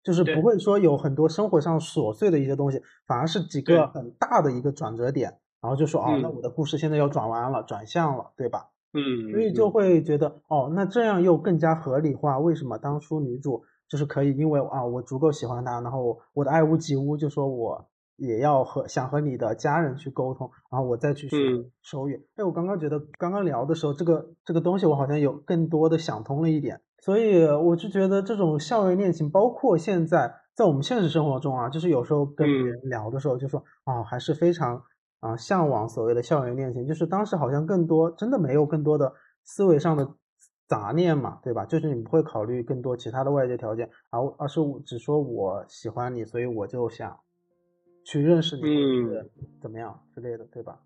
[0.03, 5.39] 就是不会说有很多生活上琐碎的一些东西，反而是几个很大的一个转折点。
[5.61, 8.69] 然后就说哦，那我的故事现在要转弯了，转向了，对吧？
[8.93, 12.39] 嗯，所以就会觉得哦，那这样又更加合理化。
[12.39, 17.87] 为什么当初女主就是可以因为啊，我足够喜欢他，然后我的爱屋及乌，就说我
[18.21, 21.37] 也要和想和你的家人去沟通，然后我再去学
[21.81, 22.25] 手语。
[22.35, 26.79] 哎，我刚刚觉得刚刚聊的时候，这个这个东西我好像有更多的想通了一点。
[26.99, 34.83] 所以我就觉得这种校园恋情，包括现在在我们现实生活中啊，就是有时候跟别人聊的时候，就说哦，还是非常。
[35.21, 40.15] 啊，向往所谓的校园恋情，就是当时好像更多真的没有更多的思维上的
[40.67, 41.63] 杂念嘛，对吧？
[41.63, 47.19] 就是你不会考虑更多其他的外界条件，而而是只说我喜欢你，所以我就想
[48.03, 49.29] 去认识你，嗯，
[49.61, 50.79] 怎么样之类的，对吧？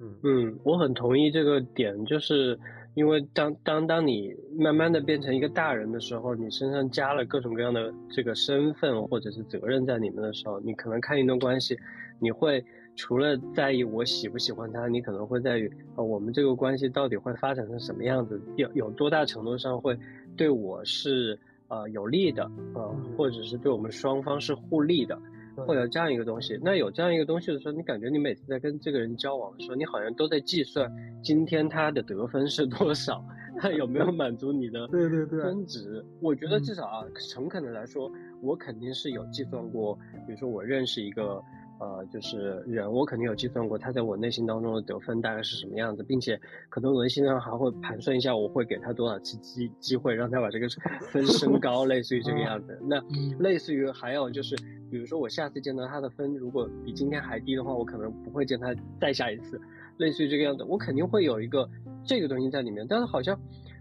[0.00, 2.58] 嗯嗯，我很同意这个点，就是
[2.94, 11.78] 因为当当当你慢慢的变成一个大人的时候，你身上加了各种各样的这个身份或者是责任在里面的时候，你可能看一段关系，
[12.18, 12.64] 你会。
[12.96, 19.98] 除了在意我喜不喜欢他，你可能会在于，呃，我们这个关系到底会发展成什么样子，有有多大程度上会
[20.36, 25.20] 对我是呃有利的，呃，或者是对我们双方是互利的，
[25.66, 26.58] 会有这样一个东西。
[26.62, 30.90] 那有这样一个东西的时候，你感觉你每次在跟这个人交往的时候，你好像都在计算
[31.22, 33.24] 今天他的得分是多少，
[33.58, 36.04] 他有没有满足你的对对对分值？
[36.20, 38.10] 我觉得至少啊，诚恳的来说，
[38.42, 39.94] 我肯定是有计算过，
[40.26, 41.42] 比如说我认识一个。
[41.80, 50.68] 呃，就是人，我肯定有计算过他在我内心当中的得分大概是什么样子，并且可能我心上还会盘算一下，我会给他多少次机机会让他把这个
[51.10, 52.78] 分升高， 类似于这个样子。
[52.88, 53.02] 那
[53.40, 54.56] 类似于还有就是，
[54.94, 59.60] 比如说我下次见到他的分如果比今天还低的话，我可能不会见他再下一次，
[59.96, 60.62] 类似于这个样子。
[60.62, 61.68] 我肯定会有一个
[62.04, 63.36] 这个东西在里面，但是好像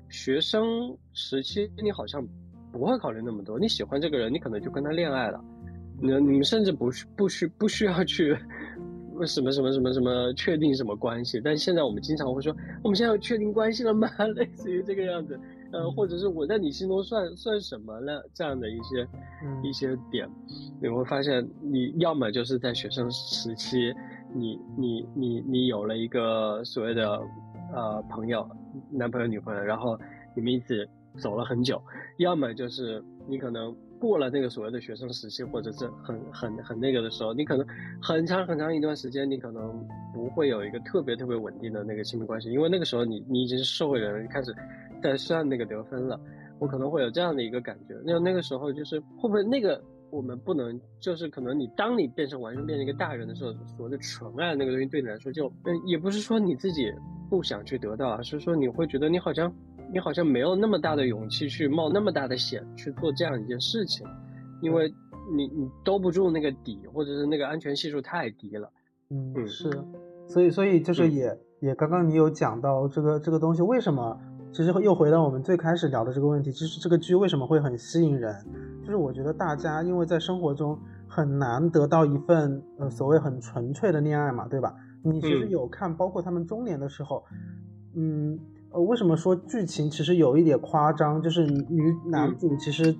[0.10, 2.28] 学生时期你好像
[2.72, 5.40] 不会考虑那么多，你喜欢这个人，你可能就跟他恋爱了。
[6.02, 8.36] 你你们甚至不需不需不需要去
[9.24, 12.52] 什么什么什么什么确定什么关系，但现在我们经常会说，
[12.84, 14.10] 我们现在要确定关系了吗？
[14.34, 15.40] 类似于这个样子，
[15.74, 18.24] 呃，或者是我在你心中算算什么了？
[18.34, 19.08] 这样的一些
[19.64, 20.30] 一些点，
[20.82, 23.94] 你会发现，你要么就是在学生时期，
[24.34, 27.20] 你你你你有了一个所谓的
[27.74, 28.48] 呃朋友，
[28.92, 30.00] 男朋友女朋友，然后
[30.36, 31.82] 你们一起走了很久，
[32.20, 33.76] 要么就是你可能。
[34.00, 37.66] 过了那个所谓的学生时期，或者是很很很那个的时候，你可能
[38.02, 44.54] 很长很长一段时间，你可能不会有一个特别特别稳定的那个亲密关系，因为那个时候你你已经是社会人了，开始
[45.04, 46.20] 在算那个得分了。
[46.60, 56.92] 我可能会有这样的一个感觉，那那个时候就是会不会那个我们不能就是可能你当你变成完全变成一个大人的时候，所谓的纯爱那个东西对你来说就嗯也不是说你自己
[57.30, 59.54] 不想去得到，而是说你会觉得你好像。
[59.92, 64.08] 你好像没有那么大的勇气去冒那么大的险去做这样一件事情，
[64.60, 64.92] 因为
[65.36, 68.72] 你你兜不住那个底，或者是那个安全系数太低了。
[69.12, 69.70] 嗯，是，
[70.28, 74.20] 所以所以就是也也刚刚你有讲到这个这个东西为什么，
[74.54, 78.34] 其实又回到我们最开始聊的这个问题，其实这个剧为什么会很吸引人，
[78.84, 84.74] 就是我觉得大家因为在生活中很难得到一份呃所谓很纯粹的恋爱嘛，对吧？
[85.04, 87.24] 你其实有看，包括他们中年的时候，
[87.96, 88.40] 嗯。
[88.76, 91.22] 呃，为什么说剧情其实有一点夸张？
[91.22, 93.00] 就是女男主其实就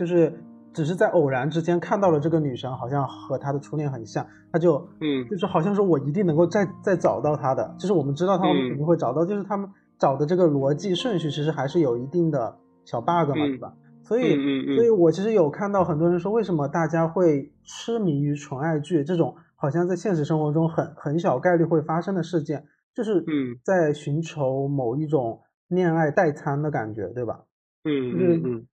[0.00, 0.38] 就是
[0.74, 13.74] 只是在偶然之间看到了这个女生，好像和他的初恋很像，他就嗯，就是好像说我一定能够再再找到她的，就是我们知道他们肯定会找到，就是他们找的这个逻辑顺序其实还是有一定的小 bug 嘛，对吧？
[14.04, 14.34] 所以，
[14.76, 22.66] 所以我其实有看到很多人说，为什么大家会痴迷于纯爱剧这种好像在现实生活中很很小概率会发生的事件？
[22.94, 27.44] 就是嗯，在寻求某一种恋爱代餐的感觉，对吧？
[27.84, 28.66] 嗯嗯嗯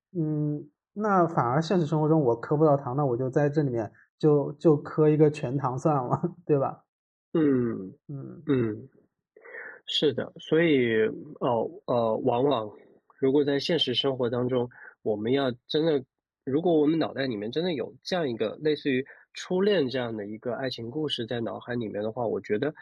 [0.57, 6.83] 嗯，那反而现实生活中我磕不到糖，那我就在这里面就就磕一个全糖算了， 对吧？
[7.33, 8.87] 嗯嗯嗯，
[9.87, 11.03] 是的，所以
[11.39, 12.71] 哦呃，往往
[13.19, 14.69] 如果在现实生活当中，
[15.03, 16.03] 我们要真的，
[16.43, 22.73] 如果我们脑袋里面真的有这样一个类似于初恋这样的一个爱情故事在脑海里面的话，我觉得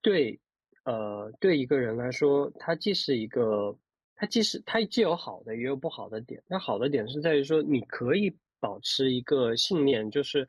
[0.00, 0.38] 对，
[0.84, 3.76] 呃，对一个人来说，它既是一个，
[4.14, 6.42] 它既是它既有好的，也有不好的点。
[6.46, 10.46] 那好的点是在于说，你可以保持一个信念，就是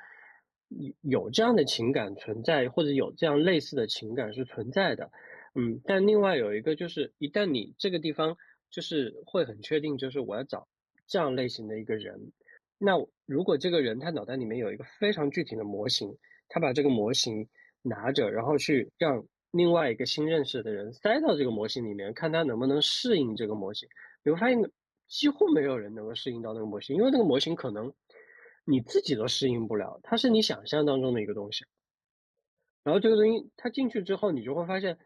[0.69, 5.12] 有有这样的情感存在，或者有这样类似的情感是存在的。
[5.55, 8.35] 嗯，但另外有一个就是，一旦你这个地方
[8.71, 10.67] 就是会很确定，就是我要找
[11.05, 12.31] 这样类型的一个人。
[12.79, 12.93] 那
[13.27, 16.17] 如果这个人他脑袋里面有一个非常具体的模型，
[16.49, 17.47] 他把这个模型
[17.83, 23.87] 拿着，然后去让另外一个新认识的人塞到这个模型里面，看他能不能适应这个模型。
[24.23, 24.57] 你会发现，
[25.07, 27.93] 几乎没有人能够适应到那个模型，因为那个模型可能
[28.65, 31.63] 你自己都适应不了，它是你想象当中的一个东西。
[32.83, 34.97] 然后这个东西他进去之后，你就会发现。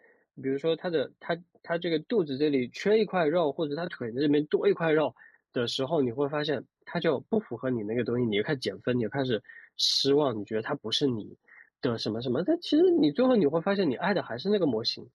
[0.41, 5.15] 比如说他的他他这个肚子这里缺一块肉，或者他腿这边多一块肉
[5.51, 9.41] 的时候，你会发现他就不符合你那个东西，你就开始减分，你就开始
[9.77, 11.35] 失望，你觉得他不是你
[11.81, 12.43] 的什么什么。
[12.43, 15.09] 但其实你最后你会发现，你爱的还是那个模型，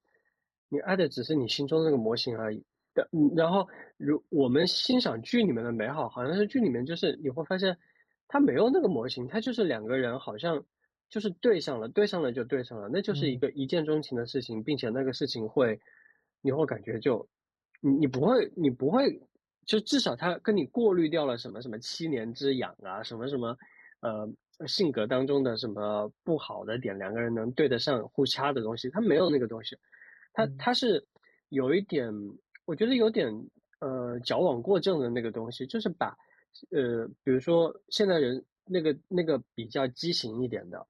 [0.68, 2.64] 你爱的只是你心中的那个模型而已。
[2.94, 7.78] 的，然后如我们欣赏剧里面的美好，好像是剧里面就是你会发现，
[8.28, 10.64] 他没有那个模型，他就是两个人好像。
[11.12, 15.78] 就是对上了，对上了就对上了，那就是一个一见钟情的事情，并且那个事情会，
[16.40, 17.28] 你会感觉就，
[17.82, 19.20] 你你不会，你不会，
[19.66, 23.58] 就至少他跟你过滤掉了什么什么七年之痒啊，什么什么，
[24.00, 24.26] 呃，
[24.66, 29.76] 性格当中的什么不好的点，两个人能对得上互掐的东西，他没有那个东西，
[30.32, 31.06] 他他是
[31.50, 32.10] 有一点，
[32.64, 33.30] 我觉得有点
[33.80, 36.16] 呃矫枉过正的那个东西，就是把，
[36.70, 40.86] 呃，比如说现在人那个那个比较畸形一点的。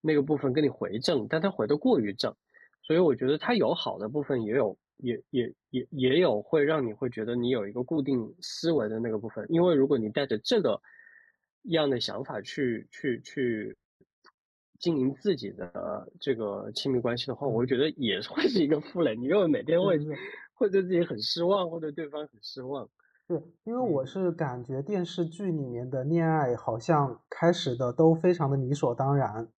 [0.00, 2.34] 那个部分跟你回正，但它回的过于正，
[2.82, 9.46] 所以我觉得它有好的部分，也有也也也也有会让你会觉得你有一个固定思维的那个部分。
[9.48, 10.80] 因为如果你带着这个
[11.62, 13.76] 样的想法去去去
[14.78, 19.16] 经营自己的这个亲密关系的话，我觉得也会是一个负累。
[19.16, 19.98] 你又每天会
[20.54, 22.88] 会对自己很失望，或者对方很失望。
[23.26, 29.48] 对，因为我是感觉电视剧里面的恋爱好像开始的都非常的理所当然。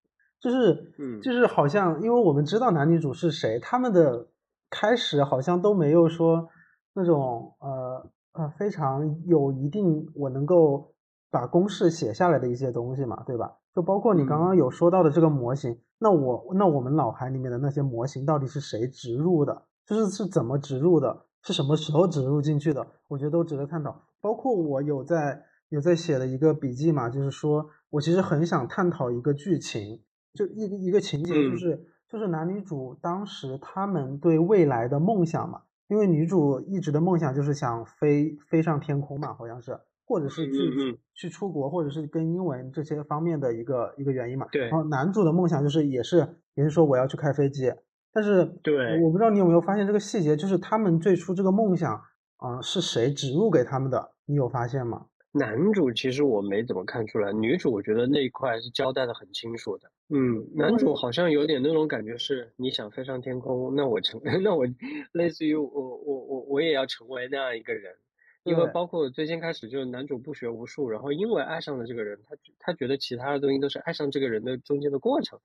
[0.41, 4.29] 就是，嗯，就是好像，因为我们知道男女主是谁，他们的
[4.71, 6.49] 开始好像都没有说
[6.95, 10.95] 那种呃呃非常有一定我能够
[11.31, 13.59] 把公式写下来的一些东西嘛，对吧？
[13.75, 19.67] 就包括你刚刚有说到的这个模型，那我那我们脑海里面的那些模型到底是谁植入的？
[19.87, 21.27] 就是是怎么植入的？
[21.43, 22.87] 是什么时候植入进去的？
[23.09, 24.03] 我觉得都值得探讨。
[24.23, 30.01] 包括我有在有在写的一个笔记嘛，就是说我其实很想探讨一个剧情。
[30.35, 44.47] 就一一个情节，就是就是男女主当时他们对未来的梦想嘛，因为女主一直的梦想就是想飞飞上天空嘛，好像是，或者是去去出国，或者是跟英文这些方面的一个一个原因嘛。
[44.53, 44.69] 对。
[44.69, 47.73] 然后男主的梦想就是也是也是说我要去开飞机，
[48.13, 52.01] 但是对，我不知道你有没有发现这个细节，就是他们最初这个梦想
[52.37, 54.13] 啊是谁植入给他们的？
[54.27, 55.07] 你有发现吗？
[55.33, 59.91] 男主其实我没怎么看出来，女主我觉得那一块是交代的很清楚的。
[60.09, 64.67] 嗯，男主好像有点那种感觉，是你想飞上天空，那我成， 那我
[65.13, 67.95] 类似于我我我我也要成为那样一个人，
[68.43, 75.39] 因为包括最先开始就是男主不学无术，然后因为爱上了这个人，他他觉得其他的东西都是爱上这个人的中间的过程。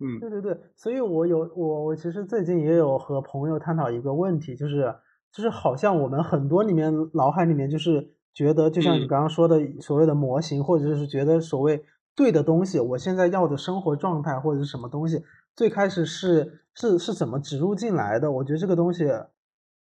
[0.00, 4.94] 嗯，对对对，所以我有我我其实最近也有和朋友探讨一个问题，就是
[5.30, 11.84] 就是好像我们很多里面脑海里面就是觉得，就像你刚刚说的所谓的模型，或者是觉得所谓。
[12.14, 15.24] 对的东西，我现在要的生活状态或者是什么东西，
[15.56, 18.30] 最开始是是是怎么植入进来的？
[18.30, 19.10] 我觉得这个东西，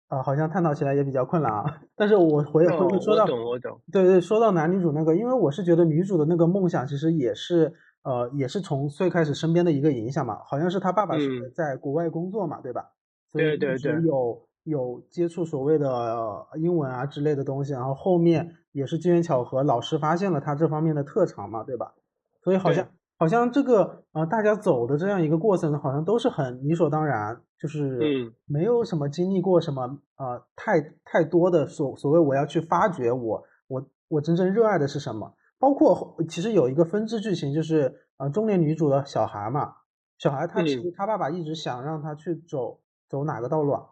[0.08, 1.78] 啊，好像探讨起来也比较困难啊。
[1.94, 3.78] 但是我回回说到，我懂我懂。
[3.92, 7.70] 对对，说到男女主那个，因为我是觉得女主的那个梦想其实也是
[8.02, 12.92] 呃也是从最开始身边的一个影响嘛，好像是他爸爸是在国外工作嘛，对吧？
[13.30, 14.02] 所以对对对。
[14.02, 21.94] 有有接触所谓的英文啊之类的东西，然后后面也是机缘巧合，老师发现了他这方面的特长嘛，对吧？
[22.42, 27.98] 所以好像好像这个呃，大家走的这样一个过程，好像都是很理所当然，就是
[28.44, 35.32] 没有什么经历过什么呃太太多的所所谓我要去发掘我我我真正热爱的是什么。
[35.58, 39.76] 包括其实有一个分支剧情，就是呃中年女主的小孩嘛，
[40.18, 43.86] 小孩他其实他爸爸一直想让他去走走哪个道路啊？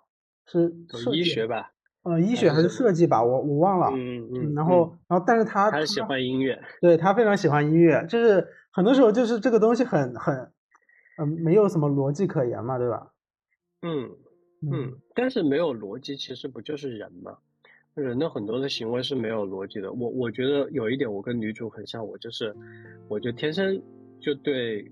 [0.47, 1.70] 是走医学吧？
[2.03, 3.88] 呃，医学还是设计吧，我我忘了。
[3.95, 4.55] 嗯嗯。
[4.55, 10.53] 然后，然后，但是他他喜欢音乐，对他非常喜欢音乐，就是很多时候就是这个东西很很，
[11.18, 13.12] 嗯，没有什么逻辑可言嘛，对吧？
[13.82, 14.11] 嗯
[14.70, 14.92] 嗯。
[15.14, 17.38] 但是没有逻辑，其实不就是人吗？
[17.95, 19.92] 人的很多的行为是没有逻辑的。
[19.92, 22.55] 我我觉得有一点，我跟女主很像，我就是，
[23.09, 23.80] 我就天生
[24.20, 24.90] 就对，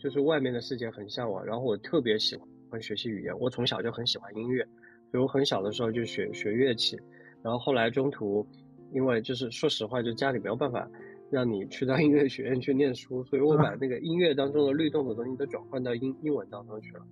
[0.00, 1.44] 就是外面的世界很向往。
[1.44, 2.48] 然后我特别喜欢
[2.80, 4.64] 学习语言，我从小就很喜欢音乐，
[5.10, 6.96] 所以我很小的时候就学学乐器。
[7.42, 8.46] 然后后来中途，
[8.92, 10.88] 因为就是说实话，就家里没有办法
[11.30, 17.02] 让你去到 音乐学院去念书，所以我把那个音乐当中的律动的东西都转换到英英文当中去了。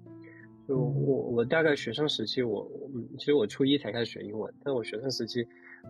[0.68, 5.44] 就我我大概学生时期，我嗯，其实我初一才开始学英文，但我学生时期，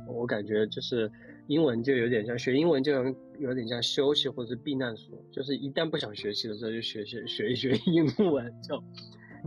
[0.09, 1.11] 我感觉就是
[1.49, 2.93] 英文就有点像学英文，就
[3.39, 8.83] 有点像休息或者是避难所，就是一旦不想学习的时候，就学学学一学英文，就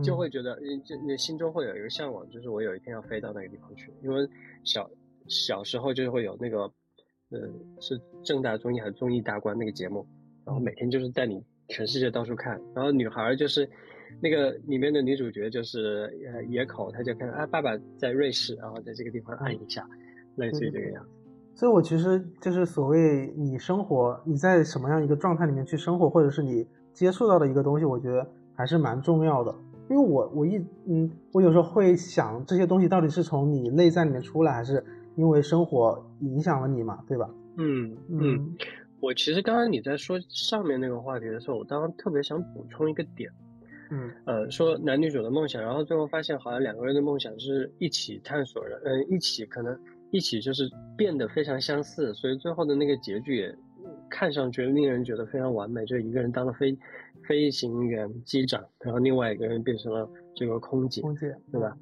[0.02, 4.28] 就会觉得你就你心中会有一个向往，就是我有一天要飞到那个地方去，因为
[4.64, 4.88] 小
[5.28, 6.60] 小时候就会有那个，
[7.30, 7.40] 呃，
[7.80, 10.06] 是正大综艺还是综艺大观那个节目，
[10.44, 13.68] 然后每天就是带你全世界到处看，然后女孩就是。
[14.22, 19.84] 那个里面的女主角就是呃野口，她就看啊爸爸在瑞士，然后在这个地方按一下，
[20.36, 21.10] 类似于这个样子。
[21.56, 28.24] 所以，我其实就是所谓你生活你在什么样一个状态里面去生活，或者是你接触到的一个东西，我觉得
[28.54, 29.52] 还是蛮重要的。
[29.90, 30.56] 因为我我一
[30.86, 34.84] 嗯，我有时候会想这些东西到底是从你内在里面出来，还是
[35.16, 37.28] 因为生活影响了你嘛，对吧？
[37.56, 38.56] 嗯嗯，
[39.00, 43.30] 我其实刚刚你在说上面那个话题的时候，我当时特别想补充一个点。
[43.90, 49.78] 嗯，呃，说男女主的梦想，然后最后发现好像两个人的梦想是一起探索的，嗯，一起可能
[50.10, 53.54] 一起就是变得非常相似，所以最后的那个结局也
[54.08, 56.76] 看上去令人觉得非常完美，就一个人当了飞
[57.28, 61.76] 飞行员机长，然后另外一个人变成了这个空姐，空姐，对吧？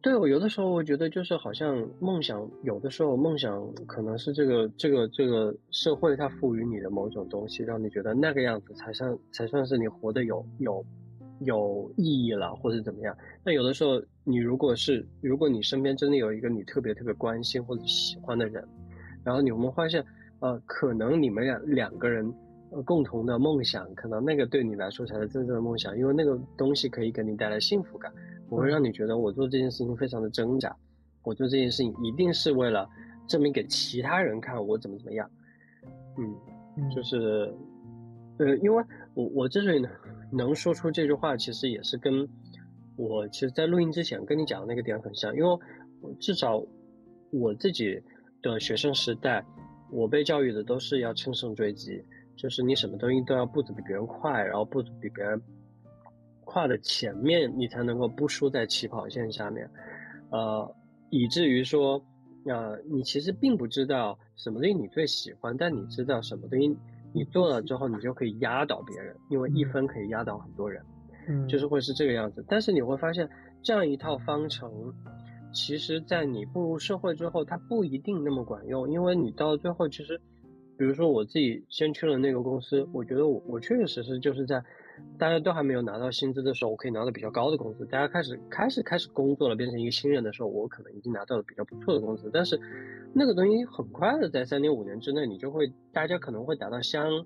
[0.00, 10.84] 对我有的时候我觉得就是好像梦想，有的时候梦想可能是这个这个这个社会它赋予你的某种东西，让你觉得那个样子才算才算是你活得有有。
[11.42, 13.16] 有意义了，或者怎么样？
[13.44, 18.66] 那有的时候，你如果是，如果你身边真的有一个你特别特别关心或者喜欢的人，
[19.22, 20.04] 然后你们发现，
[20.40, 22.28] 呃，可能你们两两个人，
[22.70, 28.12] 呃，共同的梦想，可能那个对你来说才是真正的梦想，因为那个东西可以给你带来幸福感，
[28.48, 30.76] 不会让你觉得我做这件事情非常的挣扎，
[31.22, 32.88] 我做这件事情一定是为了
[33.26, 35.30] 证明给其他人看我怎么怎么样，
[36.16, 37.52] 嗯，就是，
[38.38, 39.90] 呃，因为我我之所以能。
[40.30, 42.28] 能说出这句话，其实也是跟
[42.96, 45.58] 我其实，在录音之前跟你讲的那个点很像，因为
[46.20, 46.62] 至少
[47.30, 47.98] 我自己
[48.42, 49.42] 的学生时代，
[49.90, 52.04] 我被教育的都是要乘胜追击，
[52.38, 55.38] 就是你什么东西都要步子比别人快，然后步子比别人
[56.46, 59.68] 跨的前面，你才能够不输在起跑线下面，
[60.30, 60.74] 呃，
[61.10, 62.02] 以至于说，
[62.46, 66.74] 呃，你其实并不知道什么东西你最喜欢，但你知道什么东西。
[67.14, 70.84] 你做了之后，你就可以压倒别人，因为一分可以压倒很多人，
[71.26, 72.44] 嗯，就是会是这个样子。
[72.46, 73.26] 但是你会发现，
[73.62, 74.70] 这样一套方程，
[75.50, 80.20] 其实在你步入社会之后，它不一定那么管用，因为你到最后，其实，
[80.78, 84.64] 比如说我自己先去了那个公司，我觉得我我确确实实就是在。
[85.16, 87.86] 大家都还没有拿到薪资的时候，我可以拿到比较高的工资。
[87.86, 92.28] 大家开始开始开始工作了，变成一个新人的时候，我可能已经拿到了比较不错的工资。
[92.32, 92.60] 但是，
[93.14, 97.24] 那个东西很快的，在三年五年之内，你就会大家可能会达到相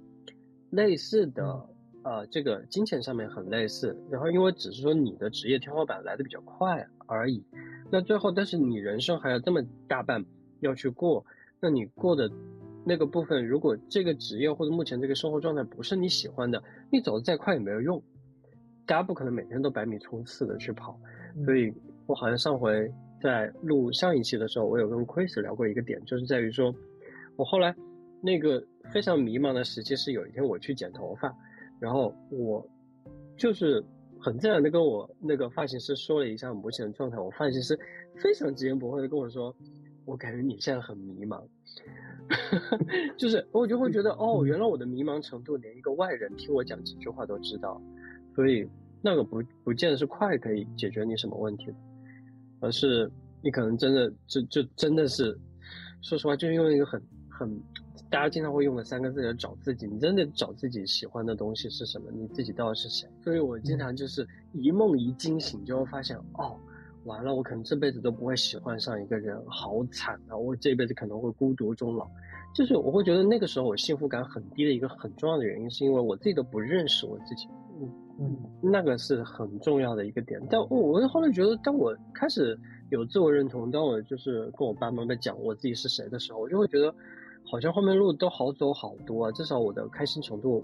[0.69, 1.67] 类似的，
[2.03, 3.97] 呃，这个金钱上面很类似。
[4.11, 7.43] 然后，因为只是说你的职业天花板来的比较快而已。
[7.91, 10.23] 那最后，但是你人生还有这么大半
[10.61, 11.25] 要去过，
[11.59, 12.31] 那你过的。
[12.85, 18.03] 那个部分，如果这个职业或者目前这个生活状态不是你喜欢的，你走得再快也没有用。
[18.85, 20.99] 大家不可能每天都百米冲刺的去跑，
[21.45, 21.73] 所以
[22.07, 26.75] 我好像上回在录上一期的时候，我有跟 Chris 聊过一个点，就是在于说，
[27.37, 27.75] 我后来
[28.21, 28.63] 那个
[28.93, 31.33] 非常迷茫的时期是有一天我去剪头发，
[31.79, 32.69] 然后我
[33.37, 33.83] 就是
[34.21, 37.79] 很自然的跟我那个发型师说了一下目前的状态，我发型师
[38.17, 39.55] 非常直言不讳的跟我说，
[40.05, 41.41] 我感觉你现在很迷茫。
[43.19, 47.81] 就是我就会觉得哦，原来我的迷茫程度连一个外人听我讲几句话都知道，
[48.35, 48.69] 所以
[49.01, 51.75] 那个不不见得是快可以解决你什么问题的，
[52.61, 53.11] 而是
[53.43, 55.39] 你可能真的就就真的是，
[56.01, 57.61] 说实话，就是用一个很很
[58.09, 63.09] 大家经常会用的三个字来找自己，你真的找自己喜欢的东西是什么，你自己到底是谁？
[63.23, 66.57] 所以我经常就是一梦一惊醒，就会发现哦。
[67.05, 70.37] 完了，我可能这辈子都不会喜欢上一个人，好惨啊！
[70.37, 72.09] 我这辈子可能会孤独终老。
[72.55, 77.49] 就是我会觉得那个时候我幸福感很低的一个很重要的原因，是因为我自己都不认识我自己。
[77.81, 77.91] 嗯
[78.21, 80.41] 嗯，那个是很重要的一个点。
[80.51, 82.57] 但我我后来觉得，当我开始
[82.91, 86.95] 有自我认同，当我就是跟我爸妈在讲我自己是谁的时候，我就会觉得
[87.51, 90.63] 好像后面路都好走好多啊，至少我的开心程度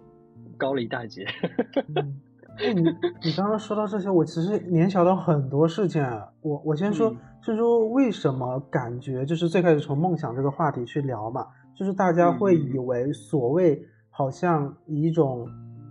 [0.57, 1.27] 高了一大截。
[2.59, 2.83] 哎，你
[3.23, 6.05] 你刚刚说到这些，我其实联想到很多事情。
[6.41, 13.81] 我我先说，是说为什么感觉就是最开始从梦想这个话题去聊嘛，就是大家会以为所谓
[14.11, 15.47] 好像以一种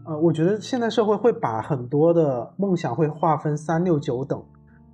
[0.05, 4.43] 呃，我觉得现在社会会把很多的梦想会划分三六九等，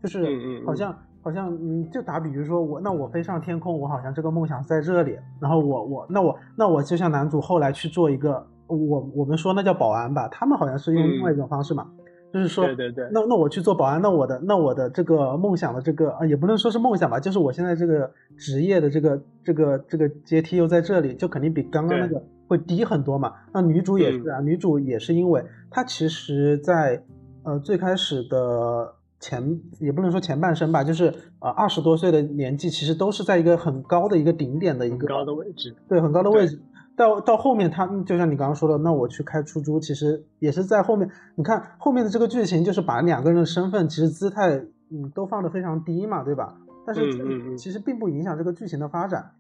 [0.02, 8.46] 就是好像好像嗯，就打比如说我那我飞上天空，我好像这个梦想在这里，然后我我那我那我就像男主后来去做一个，
[8.76, 11.90] 我我们说那叫保安吧，他们好像是用另外一种方式嘛。
[12.34, 23.34] 就是说，对对对，那那我去做保安，那我的那我的这个梦想的这个啊，也不能说是梦想吧，就是我现在这个职业的这个这个这个阶梯又在这里，就肯定比刚刚那个会低很多嘛。
[23.54, 27.04] 那女主也是啊，女主也是因为她其实，在
[27.44, 36.60] 呃最开始的前也不能说前半生吧，就是呃二十多岁的年纪，其实都是在一个很高的一个顶点的一个高的位置，对，很高的位置。
[36.96, 41.10] 到到后面，他就像你刚刚说的，那我去开出租，其实也是在后面。
[41.36, 44.58] 你看后面的这个剧情，就是把两个人的身份，其实姿态，
[44.92, 46.56] 嗯，都放得非常低嘛，对吧？
[46.86, 49.32] 但是其实并不影响这个剧情的发展。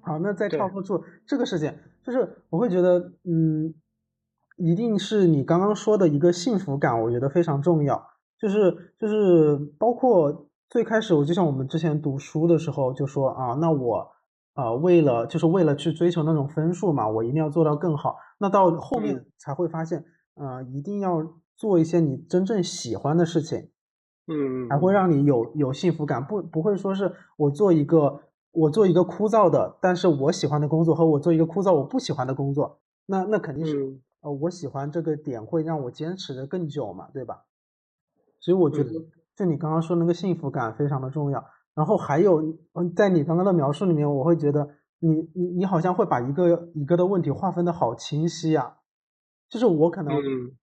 [0.00, 3.74] 好，那再跳过出这个事件，就是我会觉得，嗯，
[4.56, 8.04] 一定是你刚刚说的一个幸福感，我觉得非常重要。
[8.40, 14.10] 就是就是包括最开始，我就像我们之前读书的时候就说啊，那我。
[14.58, 18.16] 啊，为了就是为了去追求那种分数嘛，我一定要做到更好。
[18.38, 20.04] 那到后面才会发现，
[20.34, 23.70] 呃，一定要做一些你真正喜欢的事情，
[24.26, 26.24] 嗯，才会让你有有幸福感。
[26.24, 37.44] 不不会说是我做一个我做一个枯燥的，但是我喜欢的工作和我做一个枯燥我不喜欢的工作，那那肯定是呃我喜欢这个点会让我坚持的更久嘛，对吧？
[38.40, 38.90] 所以我觉得
[39.36, 41.44] 就你刚刚说那个幸福感非常的重要。
[41.78, 42.42] 然后还有，
[42.74, 44.68] 嗯，在你刚刚的描述里面，我会觉得
[44.98, 48.78] 你你你好像会把一个一个的问题划分的好清晰啊。
[49.48, 50.12] 就是我可能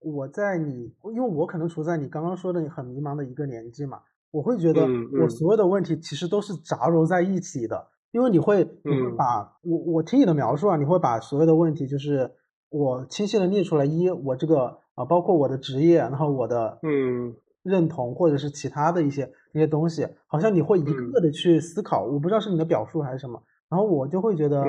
[0.02, 4.00] 我在你，因为我可能处在你刚刚说的很迷茫的一个年纪嘛，
[4.30, 4.86] 我会觉得
[5.22, 7.88] 我所有的问题其实都是杂糅在一起的。
[8.12, 12.30] 因为你会你会把我我听你的描述啊，你会把所有的问题就是
[12.68, 17.34] 我清晰的列出来，一我这个啊，包括我的职业，然后我的嗯。
[17.66, 24.62] 认同或者是其他的一些一些东西，好像你会一个的去思考，我不知道是你的表述还是什么，然后我就会觉得，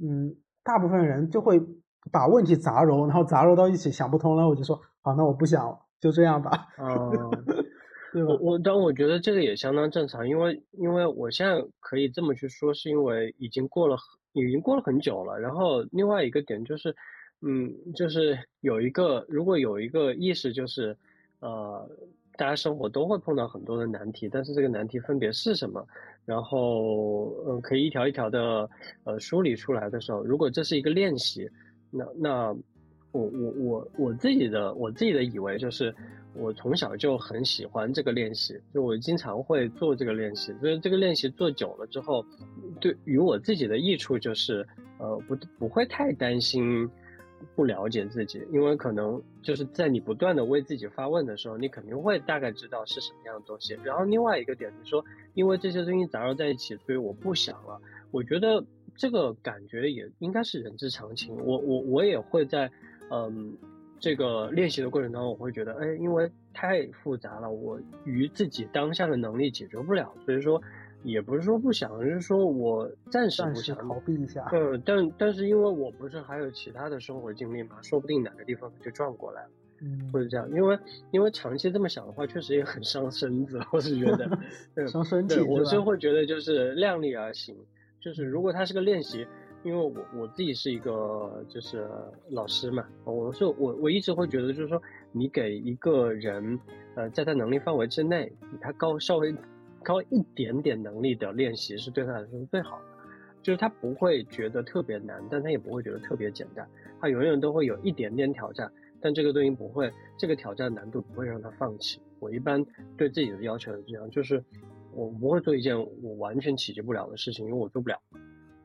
[0.00, 1.60] 嗯，大部分人就会
[2.12, 6.68] 把问题杂糅，然后杂糅到一起想不通了，我就说好，那我不想就这样吧。
[6.78, 7.10] 嗯，
[8.12, 8.38] 对吧？
[8.40, 13.96] 我但我觉得这个也相当正常，因为因为我现在可以这么去说，是因为已经过了
[14.32, 15.40] 已经过了很久了。
[15.40, 16.94] 然后另外一个点就是，
[17.42, 20.96] 嗯，就是有一个如果有一个意识就是，
[21.40, 21.90] 呃。
[22.40, 25.86] 大家生活都会碰到很多的难题，但是这个难题分别是什么？
[26.24, 28.66] 然后，呃，可以一条一条的，
[29.04, 31.46] 呃，梳理出来的时候，如果这是一个练习，
[31.90, 32.56] 那那
[33.12, 35.94] 我我我我自己的我自己的以为就是，
[36.32, 42.24] 我从小就很喜欢这个练习，就我经常会做这个练习，所以这个练习做久了之后，
[42.80, 44.66] 对于我自己的益处就是，
[44.96, 46.88] 呃，不不会太担心。
[47.54, 53.78] 不了解自己，因为可能就是在你不断的为自己发问的时候，你肯定会大概知道是什么样的东西。
[53.82, 57.80] 然后另外一个点是说，因为这些东西杂糅在一起，所以我不想了。
[58.10, 58.64] 我觉得
[58.96, 61.36] 这个感觉也应该是人之常情。
[61.36, 62.70] 我我我也会在，
[63.10, 63.56] 嗯，
[63.98, 70.62] 这个练习的过程当中，我会觉得，哎，因为太复杂了，我与自己当下的能力解决不了，所以说。
[71.02, 74.46] 也不是说不想，就是说我暂时不想逃避一下。
[74.52, 80.46] 嗯，但但是因为我不是还有其他的生活经历嘛，说不定哪个地方就转过来了，嗯，或者这样。
[80.50, 80.78] 因为
[81.10, 84.28] 因为长期这么想的话，确实也很伤身子，我是觉得，
[84.88, 85.40] 伤身体。
[85.40, 87.56] 我是会觉得就是量力而行，
[88.00, 89.26] 就是如果它是个练习，
[89.64, 91.88] 因为我我自己是一个就是
[92.28, 94.80] 老师嘛，我是我我一直会觉得就是说，
[95.12, 96.60] 你给一个人，
[96.94, 99.34] 呃，在他能力范围之内，比他高稍微。
[99.82, 102.84] 高一点点能力的练习是对他来说是最好的，
[103.42, 106.68] 就是他不会觉得特别难，但他也不会觉得特别简单，
[107.00, 108.70] 他永远都会有一点点挑战，
[109.00, 112.00] 但这个东西不会，这个挑战难度不会让他放弃。
[112.18, 112.64] 我一般
[112.96, 114.44] 对自己的要求是这样，就是
[114.92, 117.98] 我不会做一件我完全企及不了的事情，因为我做不了。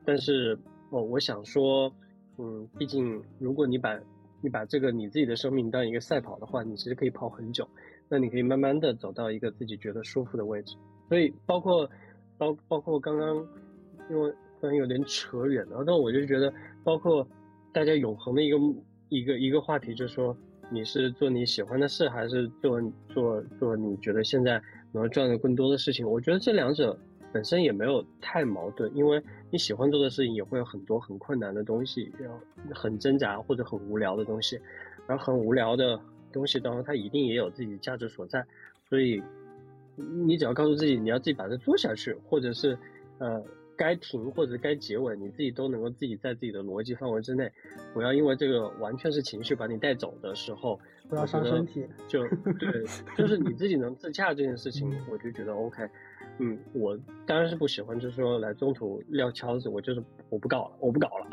[0.04, 0.60] 但是，
[0.92, 1.92] 我我想说，
[2.38, 3.98] 嗯，毕竟如果你把
[4.42, 7.68] 你把这个你自己的生命当一个赛跑的话，你其实可以跑很久，
[8.10, 10.76] 那你可以慢慢的走到一个自己觉得舒服的位置。
[11.08, 11.90] 所以包括，
[12.38, 13.48] 包包括刚刚，
[14.10, 16.52] 因为可能有点扯远了，但我就觉得，
[16.84, 17.28] 包括
[17.72, 18.58] 大家永恒的一个
[19.10, 20.36] 一个一个话题，就是说
[20.72, 24.60] 你是做你喜欢的事，还是做做做你觉得现在
[24.92, 26.10] 能赚的更多的事情？
[26.10, 26.98] 我觉得这两者
[27.32, 34.60] 本身也没有太矛盾，因为你喜欢做的事情也会有很多很困难的东西，要很挣扎或者很无聊的东西，
[35.06, 36.00] 而很无聊的
[36.34, 38.44] 东西当中，它一定也有自己的价值所在，
[38.90, 39.22] 所以。
[39.96, 42.78] 你只要告诉自己，你要自己把它做下去，或者是，
[43.20, 43.44] 呃，
[43.78, 47.52] 该停或者该结尾，你自己都能够自己在自己的逻辑范围之内，
[47.94, 50.80] 不要因为这个完全是情绪把你带走的时候，
[51.10, 51.86] 不要伤身体。
[52.08, 52.28] 就
[52.60, 52.84] 对，
[53.18, 55.88] 就是你自己能自洽这件事情，我就觉得 OK。
[56.38, 61.28] 嗯，我当然是不喜欢，就是说来中途撂挑子，我就是我不搞了，我不搞了。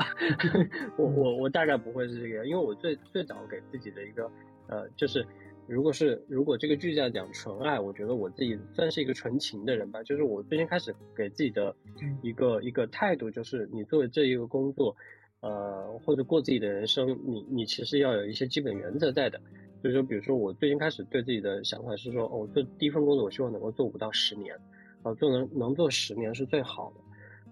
[0.97, 4.31] 我我我大概不会是这个样，因为我最最早给自己的一个
[4.69, 5.27] 呃，就是
[5.67, 10.03] 如果是如果这个剧要讲纯爱，我觉得我自己算是一个纯情的人吧。
[10.03, 11.75] 就是我最近开始给自己的
[12.23, 14.95] 一个一个态度，就是你作为这一个工作，
[15.41, 19.41] 呃，或者过自己的人生，你你其实要有一些基本原则在的。
[19.81, 24.57] 所以说，比如说我最近开始对自己的想法是说，哦，做第一份工作，我希望能够做五到十年。
[25.05, 27.01] 啊，做能能做十年是最好的，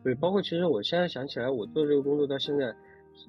[0.04, 2.72] 对，包括其实我现在想起来，我做这个工作到现在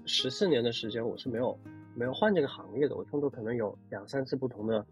[0.06, 1.58] 十四年的时间，我是没有
[1.96, 4.86] 没有换这个行业的，我中途可能有两三次不同的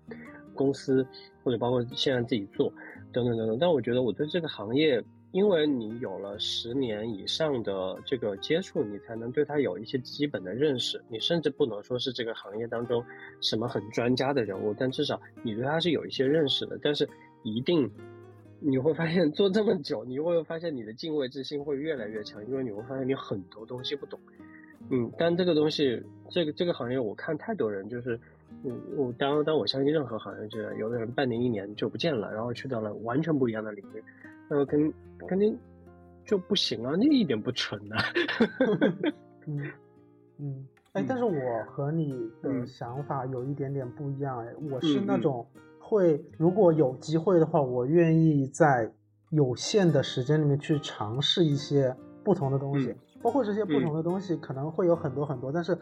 [0.54, 1.06] 公司，
[1.43, 2.72] 或者包括现在自己做
[3.12, 3.58] 等等等等。
[3.60, 11.02] 但我觉得我对这个行业，因为你有了十年以上的这个接触，你才能对它有一些基本的认识。
[11.10, 13.04] 你甚至不能说是这个行业当中
[13.41, 16.80] 什么很专家的人物，但至少你对它是有一些认识的。
[16.82, 17.10] 但是
[17.43, 17.89] 一定。
[18.62, 24.20] 你会发现做这么久，你会发现你的敬畏之心会越来越强，因为你会发现你很多东西不懂。
[24.90, 28.20] 嗯，但这个东西，这个这个行业，我看太多人就是，
[28.64, 34.04] 嗯，我当当我相信任何行业，就是有的人半年一年就不见了，然后去到了完全不一样的领域，
[34.50, 34.94] 那肯
[35.28, 35.58] 肯定
[36.26, 38.04] 就不行啊，那一点不纯啊。
[39.48, 39.72] 嗯
[40.40, 45.46] 嗯，哎，但是我和你的想法有一点点不一样，哎，我是那种。
[45.82, 48.92] 会，如果有机会的话，我愿意在
[49.32, 55.78] 有限的时间里面去尝试一些不同的东西，包括这些不同的东西可能会有很多很多，但是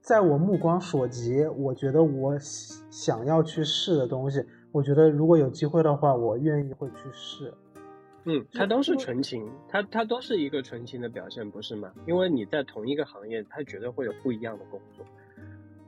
[0.00, 7.52] 在我目光所及，我觉得我想要去试的东西，我觉得如果有机会的话，我愿意会去试。
[8.24, 11.90] 嗯，它都是纯情，它它都是一个纯情的表现，不是吗？
[12.06, 15.04] 因为你在同一个行业，它绝对会有不一样的工作。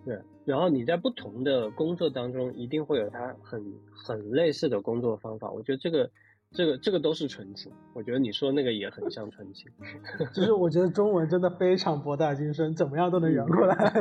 [0.05, 3.63] 对，然后你在不同的工作当中，一定会有它很
[3.95, 5.51] 很类似的工作方法。
[5.51, 6.11] 我觉得这个，
[6.53, 7.73] 这个，这个都是纯情。
[7.95, 9.71] 我觉得你说那个也很像纯情。
[10.33, 13.75] 就是我觉得中文真的非常博大精深，怎么样都能圆过来。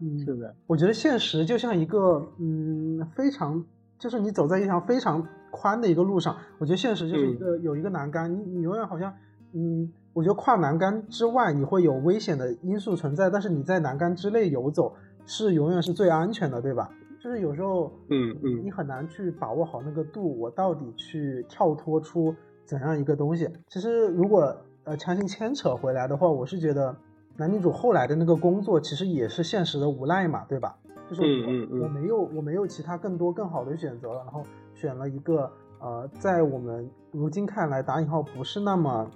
[0.00, 3.64] 嗯是的，我觉得现实就像一个，嗯，非常，
[3.98, 6.36] 就是你走在一条非常宽的一个路上。
[6.58, 9.14] 我觉得现实就是一个有一个栏杆，你你永远好像，
[9.52, 9.92] 嗯。
[10.14, 14.94] 我觉得跨栏杆之外，你会有危险的因素存在，但是你在栏杆之内游走
[15.24, 16.90] 是永远是最安全的，对吧？
[17.22, 23.48] 就是有时候，嗯嗯，你很难去把握好那个度，我到底去跳脱出怎样一个东西？
[23.68, 26.96] 其实如果呃强行牵扯回来的话，我是觉得
[27.36, 30.76] 男女主后来的那个工作其实也是现实的无奈嘛，对吧？
[31.08, 31.22] 就是
[31.70, 34.42] 我我没有我没有其他更多更好的选择了，然后
[34.74, 35.48] 选了一个
[35.78, 39.08] 呃在我们如今看来打引号不是那么。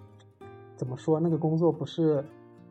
[0.76, 1.18] 怎么说？
[1.18, 2.22] 那个工作不是，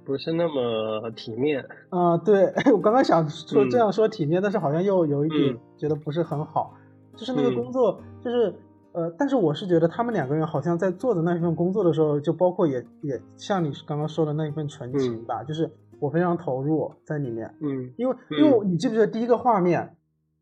[0.05, 2.15] 不是那么体面啊？
[2.17, 6.73] 对， 我刚刚想说这样说体面，但是好像又有一点觉得不是很好。
[7.15, 8.53] 就是那个工作，就是
[8.91, 17.53] 呃，但是我是觉得他们两个人好像在做的那一份工作的时候，就包括也也像你刚刚说的那一份纯情吧，就是我非常投入在里面。
[17.61, 19.95] 嗯，因为因为你记不记得第一个画面？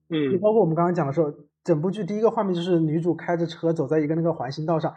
[0.09, 1.32] 嗯，就包括我们刚刚讲的时候，
[1.64, 4.93] 整部剧第一个画面就是女主开着车走在一个那个环形道上。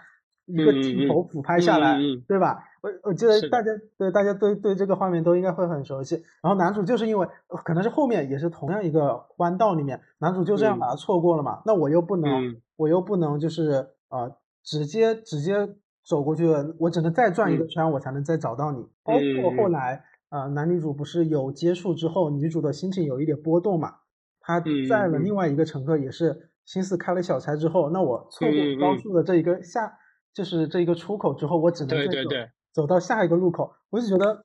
[0.49, 1.99] 一个镜头俯拍下来，
[2.29, 2.63] 对吧？
[2.87, 6.15] 我我记得大家对大家对对这个画面都应该会很熟悉。
[6.41, 7.27] 然后男主就是因为
[7.65, 11.63] 可能是后面也是同样一个弯道里面，男主就这样把它错过了嘛。
[11.67, 12.31] 那我又不能，
[12.77, 15.69] 我又不能就是呃直接直接
[16.05, 16.47] 走过去，
[16.79, 18.87] 我只能再转一个圈，我才能再找到你。
[19.03, 23.95] 包括后来呃男女主不是有接触之后，女主的心情有一点波动嘛？
[24.41, 29.99] 她载了另外一个乘客，也是心思开了小差之后，那我错过高速的这一个下。
[30.37, 33.73] 就是这一个出口之后，我只能对对对走到下一个路口。
[33.89, 34.45] 我就觉得，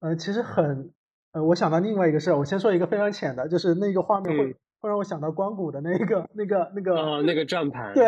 [0.00, 0.92] 呃，其实很，
[1.32, 2.36] 呃，我想到另外一个事儿。
[2.36, 7.94] 我先说一个非常浅的，就是那个画面会会让我想到光谷的那个那个那个哦，那个转盘。
[7.94, 8.04] 对，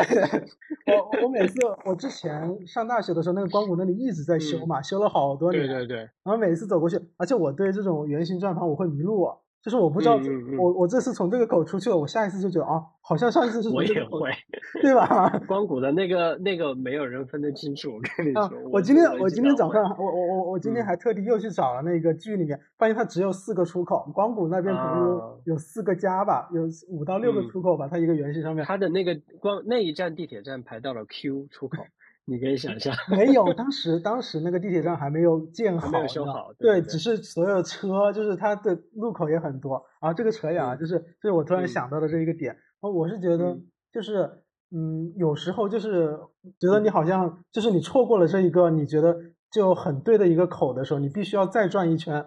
[0.94, 1.56] 我我每次
[1.86, 5.66] 我之前上大学的时候，那个光谷那里一直在修嘛，修了好多年。
[5.66, 5.96] 对对对。
[5.96, 9.32] 然后每次走过去，而且我对这种圆形转盘我会迷路。
[9.64, 10.20] 就是我不知道，
[10.58, 14.30] 我我这次从这个口出去了，我下一次就觉得啊，好像上一次是我也会，
[14.82, 15.30] 对吧？
[15.48, 18.50] 光谷的那个那个没有人分得清楚，我跟你说。
[18.70, 28.62] 我今天我今天早上我我我我今天还特地又去找了那个剧里面，发现它只有四个出口，光谷那边可能有有四个加吧，有五到六个出口吧，它一个圆形上面。
[28.66, 31.78] 它的那个光那一站地铁站排到了 Q 出口。
[32.26, 39.84] 你可以想象，没有，当时当时那个地铁站还没有建好，没有修好，对，只是所有车，就是它的路口也很多。
[40.00, 42.56] 啊，这个扯远啊，就是就是我突然想到的这一个点。
[42.80, 43.58] 哦，我是觉得
[43.92, 44.30] 就是，
[44.70, 46.18] 嗯，有时候就是
[46.58, 49.14] 觉得你好像就是你错过了这一个你觉得
[49.50, 52.26] 就很对的一个口的时候，你必须要再转一圈，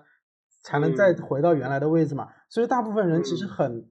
[0.64, 2.28] 才能再回到原来的位置嘛。
[2.50, 3.90] 所以大部分人其实很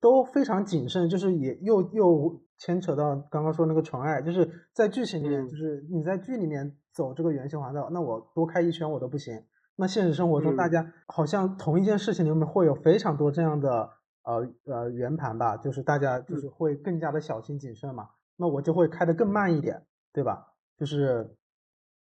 [0.00, 9.42] 都非常谨慎，就是也又又牵扯到刚刚说那个纯爱，就是在剧情里面，就是你在剧里面走这个圆形环道，那我多开一圈我都不行。
[9.76, 13.90] 那现实生活中，大家好像同一件事情里面会有非常多这样的。
[14.24, 19.82] 呃呃，圆盘吧，就是大家就是会更加的小心谨慎嘛，那我就会开的更慢一点，
[20.12, 20.52] 对吧？
[20.76, 21.34] 就是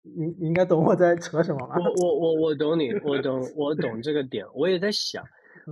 [0.02, 1.74] 你你应该懂我在扯什么吧？
[2.00, 5.24] 我我我我懂你，我懂我懂这个点，我也在想，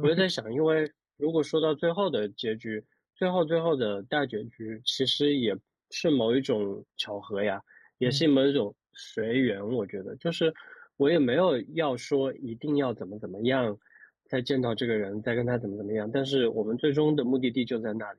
[0.02, 2.84] 我也在想，因为如果说到最后的结局，
[3.22, 5.56] 最后最后的大结局，其实也
[5.90, 7.62] 是某一种巧合呀，
[7.98, 9.64] 也是某一种随缘。
[9.64, 10.52] 我觉得，就是
[10.96, 13.78] 我也没有要说一定要怎么怎么样。
[14.26, 18.18] 再见到这个人，再跟他怎么怎么样，但是我们最终的目的地就在那里。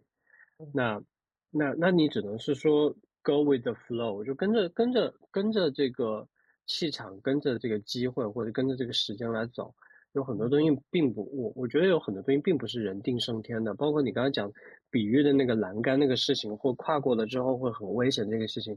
[0.74, 1.04] 那，
[1.51, 6.26] 那，那你只能是说 go with the flow，就跟着跟着跟着这个
[6.66, 9.76] 气场，跟着这个机会，或者跟着这个时间来走。
[10.14, 13.74] 有很多东西并不，我我觉得有很多东西并不是人定胜天的。
[13.74, 14.54] 包括你刚才讲
[14.94, 18.74] 比喻的那个栏杆那个事情，或跨过了之后会很危险这个事情。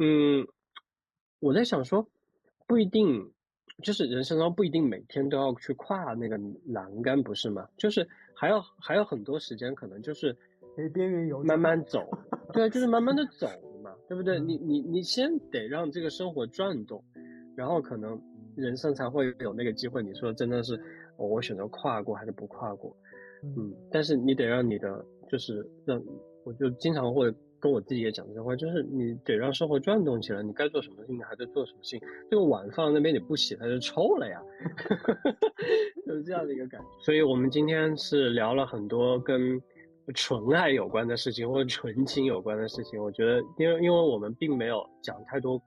[0.00, 0.44] 嗯，
[1.38, 2.06] 我在想说，
[2.66, 3.30] 不一定。
[3.82, 7.66] 就是人生中不一定每天都要去跨那个栏杆，不是吗？
[7.76, 10.32] 就是还有还有很多时间，可能就是
[10.92, 12.08] 边缘游，慢慢走。
[12.54, 13.48] 对啊，就是慢慢的走
[13.82, 14.38] 嘛，对不对？
[14.38, 17.02] 你你你先得让这个生活转动，
[17.56, 18.16] 然后可能
[18.54, 20.04] 人生才会有那个机会。
[20.04, 20.80] 你说真的是
[21.16, 22.96] 我选择跨过还是不跨过？
[23.42, 25.04] 嗯，但是你得让你的
[25.34, 26.00] 就是让，
[26.44, 27.34] 我就经常会。
[27.60, 32.08] 跟我自己也讲这话，就是你得让生活转动起来，你该做什么事情还在做什么事情。
[32.30, 34.38] 这个碗放在那边你不洗，它就臭了呀，
[36.06, 36.86] 就是这样的一个感觉。
[37.00, 39.58] 所以我们今天是聊了很多跟
[40.14, 43.02] 纯爱有关的事情，或者纯情有关的事情。
[43.02, 45.58] 我觉得，因为因为我们并没有讲太多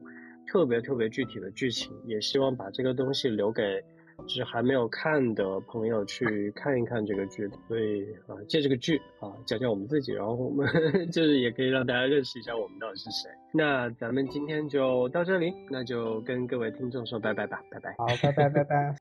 [0.46, 3.84] 特别特别具体的剧情，也希望把这个东西留给。
[4.26, 10.68] 就是还没有看的朋友去看一看这个剧，所以啊，借这个剧啊，讲讲我们自己，然后我们
[11.12, 13.30] 就是也可以让大家认识一下我们到底是谁。
[13.54, 17.96] 那咱们今天就到这里，那就跟各位听众说拜拜吧，拜拜。
[17.98, 18.96] 好，拜拜拜拜。